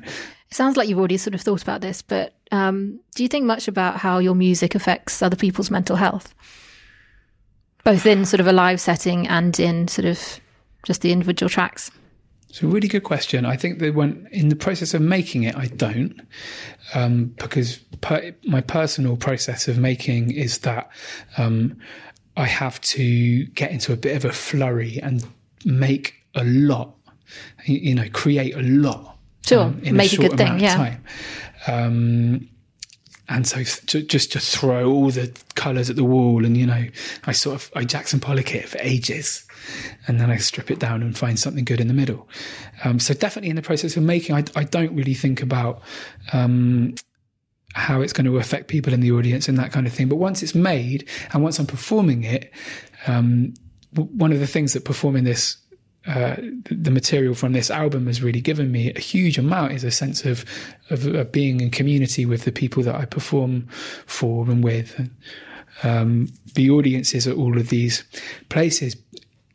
It 0.50 0.54
sounds 0.54 0.78
like 0.78 0.88
you've 0.88 1.00
already 1.00 1.18
sort 1.18 1.34
of 1.34 1.42
thought 1.42 1.64
about 1.64 1.82
this, 1.82 2.02
but 2.02 2.34
um, 2.52 3.00
do 3.16 3.24
you 3.24 3.30
think 3.30 3.46
much 3.46 3.68
about 3.68 3.98
how 3.98 4.20
your 4.20 4.36
music 4.36 4.76
affects 4.76 5.22
other 5.22 5.36
people's 5.36 5.72
mental 5.72 5.96
health? 5.96 6.36
both 7.86 8.06
in 8.06 8.26
sort 8.26 8.42
of 8.42 8.48
a 8.48 8.52
live 8.52 8.82
setting 8.82 9.28
and 9.28 9.58
in 9.58 9.88
sort 9.88 10.06
of 10.06 10.42
just 10.84 11.02
the 11.02 11.14
individual 11.14 11.50
tracks? 11.50 11.90
It's 12.50 12.62
a 12.62 12.68
really 12.68 12.88
good 12.88 13.04
question. 13.04 13.46
I 13.46 13.56
think 13.56 13.80
that 13.80 13.94
when 13.94 14.28
in 14.32 14.50
the 14.50 14.56
process 14.56 14.94
of 14.94 15.02
making 15.02 15.44
it, 15.44 15.56
I 15.56 15.68
don't, 15.68 16.20
um, 16.94 17.36
because 17.38 17.80
per, 18.02 18.34
my 18.46 18.62
personal 18.62 19.18
process 19.18 19.68
of 19.68 19.78
making 19.78 20.32
is 20.32 20.60
that 20.60 20.90
um, 21.38 21.78
I 22.38 22.46
have 22.46 22.82
to 22.82 23.46
get 23.46 23.72
into 23.72 23.94
a 23.94 23.98
bit 23.98 24.16
of 24.16 24.26
a 24.26 24.32
flurry 24.32 25.00
and 25.02 25.26
make 25.64 26.16
a 26.36 26.44
lot, 26.44 26.96
you 27.66 27.96
know, 27.96 28.10
create 28.12 28.56
a 28.56 28.62
lot. 28.62 29.18
Sure, 29.46 29.66
um, 29.66 29.80
in 29.84 29.96
make 29.96 30.12
a, 30.12 30.16
a 30.16 30.16
short 30.16 30.30
good 30.32 30.38
thing, 30.38 30.48
amount 30.48 30.62
yeah. 30.62 30.72
of 30.72 30.78
time. 30.78 31.04
Um, 31.68 32.50
and 33.28 33.48
so 33.48 33.64
to, 33.64 34.02
just 34.04 34.32
to 34.34 34.40
throw 34.40 34.92
all 34.92 35.10
the 35.10 35.32
colours 35.56 35.90
at 35.90 35.96
the 35.96 36.04
wall, 36.04 36.46
and 36.46 36.56
you 36.56 36.66
know, 36.66 36.86
I 37.26 37.32
sort 37.32 37.56
of 37.56 37.72
I 37.76 37.84
Jackson 37.84 38.20
Pollock 38.20 38.54
it 38.54 38.70
for 38.70 38.78
ages, 38.82 39.46
and 40.08 40.20
then 40.20 40.30
I 40.30 40.38
strip 40.38 40.70
it 40.70 40.80
down 40.80 41.02
and 41.02 41.18
find 41.18 41.40
something 41.40 41.66
good 41.66 41.80
in 41.80 41.88
the 41.88 41.94
middle. 41.94 42.28
Um, 42.84 43.00
so 43.00 43.14
definitely 43.14 43.50
in 43.50 43.56
the 43.56 43.62
process 43.62 43.98
of 43.98 44.04
making, 44.04 44.36
I, 44.36 44.44
I 44.56 44.64
don't 44.64 44.96
really 44.96 45.16
think 45.16 45.42
about 45.42 45.82
um, 46.34 46.96
how 47.76 48.00
it's 48.00 48.14
going 48.14 48.26
to 48.26 48.38
affect 48.38 48.70
people 48.70 48.94
in 48.94 49.02
the 49.02 49.12
audience 49.12 49.50
and 49.50 49.58
that 49.58 49.72
kind 49.72 49.86
of 49.86 49.94
thing. 49.94 50.08
But 50.08 50.16
once 50.16 50.42
it's 50.42 50.56
made 50.56 51.08
and 51.34 51.44
once 51.44 51.60
I'm 51.60 51.68
performing 51.68 52.24
it, 52.24 52.52
um, 53.06 53.54
one 53.94 54.32
of 54.32 54.40
the 54.40 54.48
things 54.48 54.74
that 54.74 54.86
performing 54.86 55.26
this 55.26 55.58
uh, 56.08 56.36
the 56.70 56.92
material 56.92 57.34
from 57.34 57.54
this 57.54 57.72
album 57.72 58.06
has 58.06 58.22
really 58.22 58.40
given 58.40 58.72
me 58.72 58.94
a 58.94 59.00
huge 59.00 59.40
amount 59.40 59.72
is 59.72 59.84
a 59.84 59.90
sense 59.90 60.24
of, 60.24 60.46
of, 60.92 61.08
of 61.08 61.32
being 61.32 61.62
in 61.62 61.72
community 61.72 62.28
with 62.28 62.46
the 62.46 62.52
people 62.52 62.84
that 62.84 62.94
I 62.94 63.06
perform 63.06 63.68
for 64.06 64.46
and 64.46 64.64
with. 64.64 64.98
And, 65.00 65.10
um, 65.82 66.28
the 66.54 66.70
audiences 66.70 67.28
at 67.28 67.36
all 67.36 67.58
of 67.58 67.70
these 67.70 68.04
places, 68.50 68.96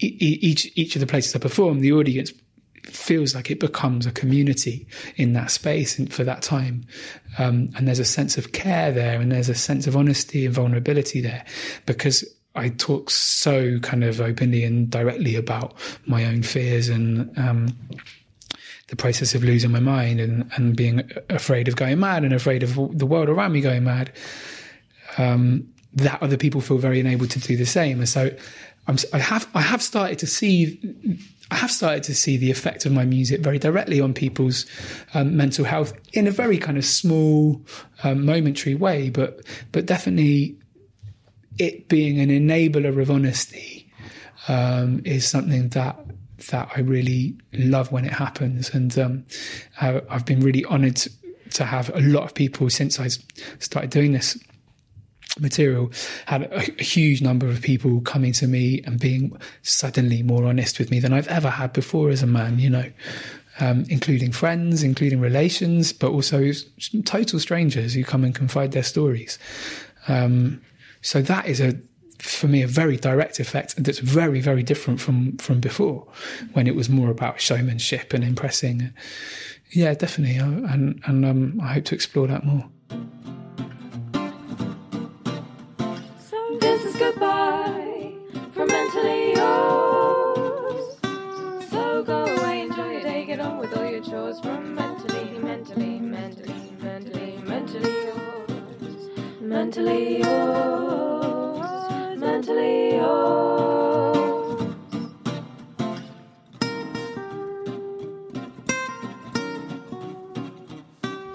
e- 0.00 0.16
each 0.20 0.70
each 0.74 0.96
of 0.96 1.00
the 1.00 1.06
places 1.06 1.35
I 1.35 1.38
perform, 1.38 1.80
the 1.80 1.92
audience 1.92 2.33
feels 2.84 3.34
like 3.34 3.50
it 3.50 3.60
becomes 3.60 4.06
a 4.06 4.12
community 4.12 4.86
in 5.16 5.32
that 5.32 5.50
space 5.50 5.98
and 5.98 6.12
for 6.12 6.24
that 6.24 6.42
time. 6.42 6.84
Um, 7.38 7.70
and 7.76 7.86
there's 7.86 7.98
a 7.98 8.04
sense 8.04 8.38
of 8.38 8.52
care 8.52 8.92
there, 8.92 9.20
and 9.20 9.30
there's 9.30 9.48
a 9.48 9.54
sense 9.54 9.86
of 9.86 9.96
honesty 9.96 10.46
and 10.46 10.54
vulnerability 10.54 11.20
there, 11.20 11.44
because 11.86 12.24
I 12.54 12.70
talk 12.70 13.10
so 13.10 13.78
kind 13.78 14.02
of 14.02 14.20
openly 14.20 14.64
and 14.64 14.90
directly 14.90 15.36
about 15.36 15.74
my 16.06 16.24
own 16.24 16.42
fears 16.42 16.88
and 16.88 17.36
um, 17.38 17.76
the 18.88 18.96
process 18.96 19.36
of 19.36 19.44
losing 19.44 19.70
my 19.70 19.78
mind 19.78 20.20
and, 20.20 20.50
and 20.56 20.76
being 20.76 21.08
afraid 21.28 21.68
of 21.68 21.76
going 21.76 22.00
mad 22.00 22.24
and 22.24 22.32
afraid 22.32 22.64
of 22.64 22.74
the 22.98 23.06
world 23.06 23.28
around 23.28 23.52
me 23.52 23.60
going 23.60 23.84
mad. 23.84 24.12
Um, 25.18 25.68
that 25.92 26.22
other 26.22 26.36
people 26.36 26.60
feel 26.60 26.78
very 26.78 27.00
enabled 27.00 27.30
to 27.30 27.40
do 27.40 27.56
the 27.56 27.66
same, 27.66 27.98
and 27.98 28.08
so 28.08 28.30
I'm, 28.86 28.96
I 29.12 29.18
have 29.18 29.48
I 29.54 29.60
have 29.60 29.82
started 29.82 30.20
to 30.20 30.26
see 30.26 30.78
I 31.50 31.56
have 31.56 31.70
started 31.70 32.04
to 32.04 32.14
see 32.14 32.36
the 32.36 32.50
effect 32.50 32.86
of 32.86 32.92
my 32.92 33.04
music 33.04 33.40
very 33.40 33.58
directly 33.58 34.00
on 34.00 34.14
people's 34.14 34.66
um, 35.14 35.36
mental 35.36 35.64
health 35.64 35.92
in 36.12 36.26
a 36.26 36.30
very 36.30 36.58
kind 36.58 36.78
of 36.78 36.84
small, 36.84 37.60
um, 38.04 38.24
momentary 38.24 38.74
way, 38.74 39.10
but 39.10 39.40
but 39.72 39.86
definitely 39.86 40.56
it 41.58 41.88
being 41.88 42.20
an 42.20 42.28
enabler 42.28 43.00
of 43.00 43.10
honesty 43.10 43.90
um, 44.48 45.02
is 45.04 45.28
something 45.28 45.68
that 45.70 45.98
that 46.50 46.70
I 46.74 46.80
really 46.80 47.36
love 47.52 47.92
when 47.92 48.04
it 48.04 48.12
happens, 48.12 48.70
and 48.70 48.96
um, 48.98 49.26
I've 49.80 50.24
been 50.24 50.40
really 50.40 50.64
honoured 50.64 51.00
to 51.52 51.64
have 51.64 51.94
a 51.94 52.00
lot 52.00 52.22
of 52.22 52.34
people 52.34 52.70
since 52.70 53.00
I 53.00 53.08
started 53.58 53.90
doing 53.90 54.12
this 54.12 54.38
material 55.40 55.90
had 56.26 56.42
a, 56.42 56.59
a, 56.59 56.83
huge 56.83 57.22
number 57.22 57.46
of 57.46 57.62
people 57.62 58.00
coming 58.03 58.33
to 58.35 58.46
me 58.46 58.83
and 58.85 58.98
being 58.98 59.37
suddenly 59.62 60.22
more 60.22 60.44
honest 60.46 60.79
with 60.79 60.90
me 60.90 61.00
than 61.00 61.12
I've 61.12 61.29
ever 61.29 61.50
had 61.50 61.72
before 61.72 62.11
as 62.11 62.22
a 62.22 62.26
man, 62.26 62.59
you 62.59 62.70
know, 62.70 62.90
um, 63.61 63.85
including 63.88 64.33
friends, 64.33 64.83
including 64.83 65.20
relations, 65.20 65.92
but 65.92 66.11
also 66.11 66.50
total 67.05 67.38
strangers 67.38 67.94
who 67.94 68.05
come 68.05 68.24
and 68.24 68.35
confide 68.35 68.72
their 68.72 68.83
stories. 68.83 69.38
Um, 70.09 70.61
so 71.03 71.22
that 71.22 71.46
is 71.46 71.61
a, 71.61 71.74
for 72.18 72.48
me, 72.48 72.62
a 72.62 72.66
very 72.66 72.96
direct 72.96 73.40
effect 73.40 73.83
that's 73.83 73.98
very, 73.98 74.40
very 74.40 74.62
different 74.62 75.00
from, 75.00 75.37
from 75.38 75.61
before 75.61 76.07
when 76.53 76.66
it 76.66 76.74
was 76.74 76.88
more 76.88 77.11
about 77.11 77.40
showmanship 77.40 78.12
and 78.12 78.24
impressing. 78.24 78.92
Yeah, 79.72 79.94
definitely. 79.94 80.37
And, 80.37 81.00
and 81.07 81.24
um, 81.24 81.61
I 81.62 81.74
hope 81.74 81.85
to 81.87 81.94
explore 81.94 82.26
that 82.26 82.44
more. 82.44 82.68
So 91.70 92.02
go 92.04 92.24
away, 92.24 92.62
enjoy 92.62 92.92
your 92.92 93.02
day, 93.02 93.24
get 93.26 93.40
on 93.40 93.58
with 93.58 93.76
all 93.76 93.84
your 93.90 94.02
chores 94.02 94.40
from 94.40 94.74
mentally, 94.74 95.38
mentally, 95.38 95.98
mentally, 95.98 96.72
mentally, 96.80 97.38
mentally 97.44 97.92
yours. 98.06 99.10
Mentally 99.40 100.18
yours. 100.20 102.18
Mentally 102.18 102.96
yours. 102.96 103.79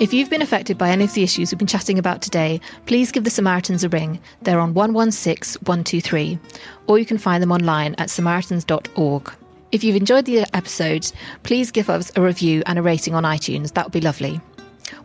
If 0.06 0.14
you've 0.14 0.30
been 0.30 0.44
affected 0.44 0.78
by 0.78 0.92
any 0.92 1.06
of 1.06 1.16
the 1.16 1.24
issues 1.24 1.52
we've 1.52 1.58
been 1.58 1.66
chatting 1.66 1.98
about 1.98 2.22
today, 2.22 2.62
please 2.86 3.12
give 3.12 3.24
the 3.24 3.32
Samaritans 3.32 3.84
a 3.84 3.90
ring. 3.90 4.20
They're 4.44 4.60
on 4.60 4.76
116 4.76 5.60
123, 5.64 6.38
or 6.86 7.00
you 7.00 7.08
can 7.08 7.18
find 7.18 7.42
them 7.42 7.52
online 7.52 7.96
at 7.96 8.12
samaritans.org. 8.12 9.34
If 9.72 9.84
you've 9.84 9.96
enjoyed 9.96 10.26
the 10.26 10.42
episode, 10.56 11.12
please 11.42 11.72
give 11.72 11.90
us 11.90 12.12
a 12.16 12.22
review 12.22 12.62
and 12.68 12.78
a 12.78 12.84
rating 12.84 13.16
on 13.16 13.24
iTunes. 13.24 13.74
That 13.74 13.88
would 13.88 13.94
be 13.94 14.00
lovely. 14.00 14.40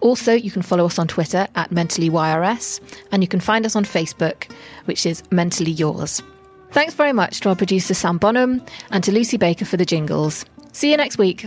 Also, 0.00 0.34
you 0.34 0.50
can 0.50 0.60
follow 0.60 0.84
us 0.84 0.98
on 0.98 1.08
Twitter 1.08 1.48
at 1.54 1.70
MentallyYRS, 1.70 2.80
and 3.10 3.22
you 3.22 3.28
can 3.28 3.40
find 3.40 3.64
us 3.64 3.76
on 3.76 3.86
Facebook, 3.86 4.52
which 4.84 5.06
is 5.06 5.22
Mentally 5.30 5.72
Yours. 5.72 6.22
Thanks 6.72 6.92
very 6.92 7.14
much 7.14 7.40
to 7.40 7.48
our 7.48 7.56
producer 7.56 7.94
Sam 7.94 8.18
Bonham 8.18 8.62
and 8.90 9.02
to 9.04 9.12
Lucy 9.12 9.38
Baker 9.38 9.64
for 9.64 9.78
the 9.78 9.86
jingles. 9.86 10.44
See 10.72 10.90
you 10.90 10.98
next 10.98 11.16
week. 11.16 11.46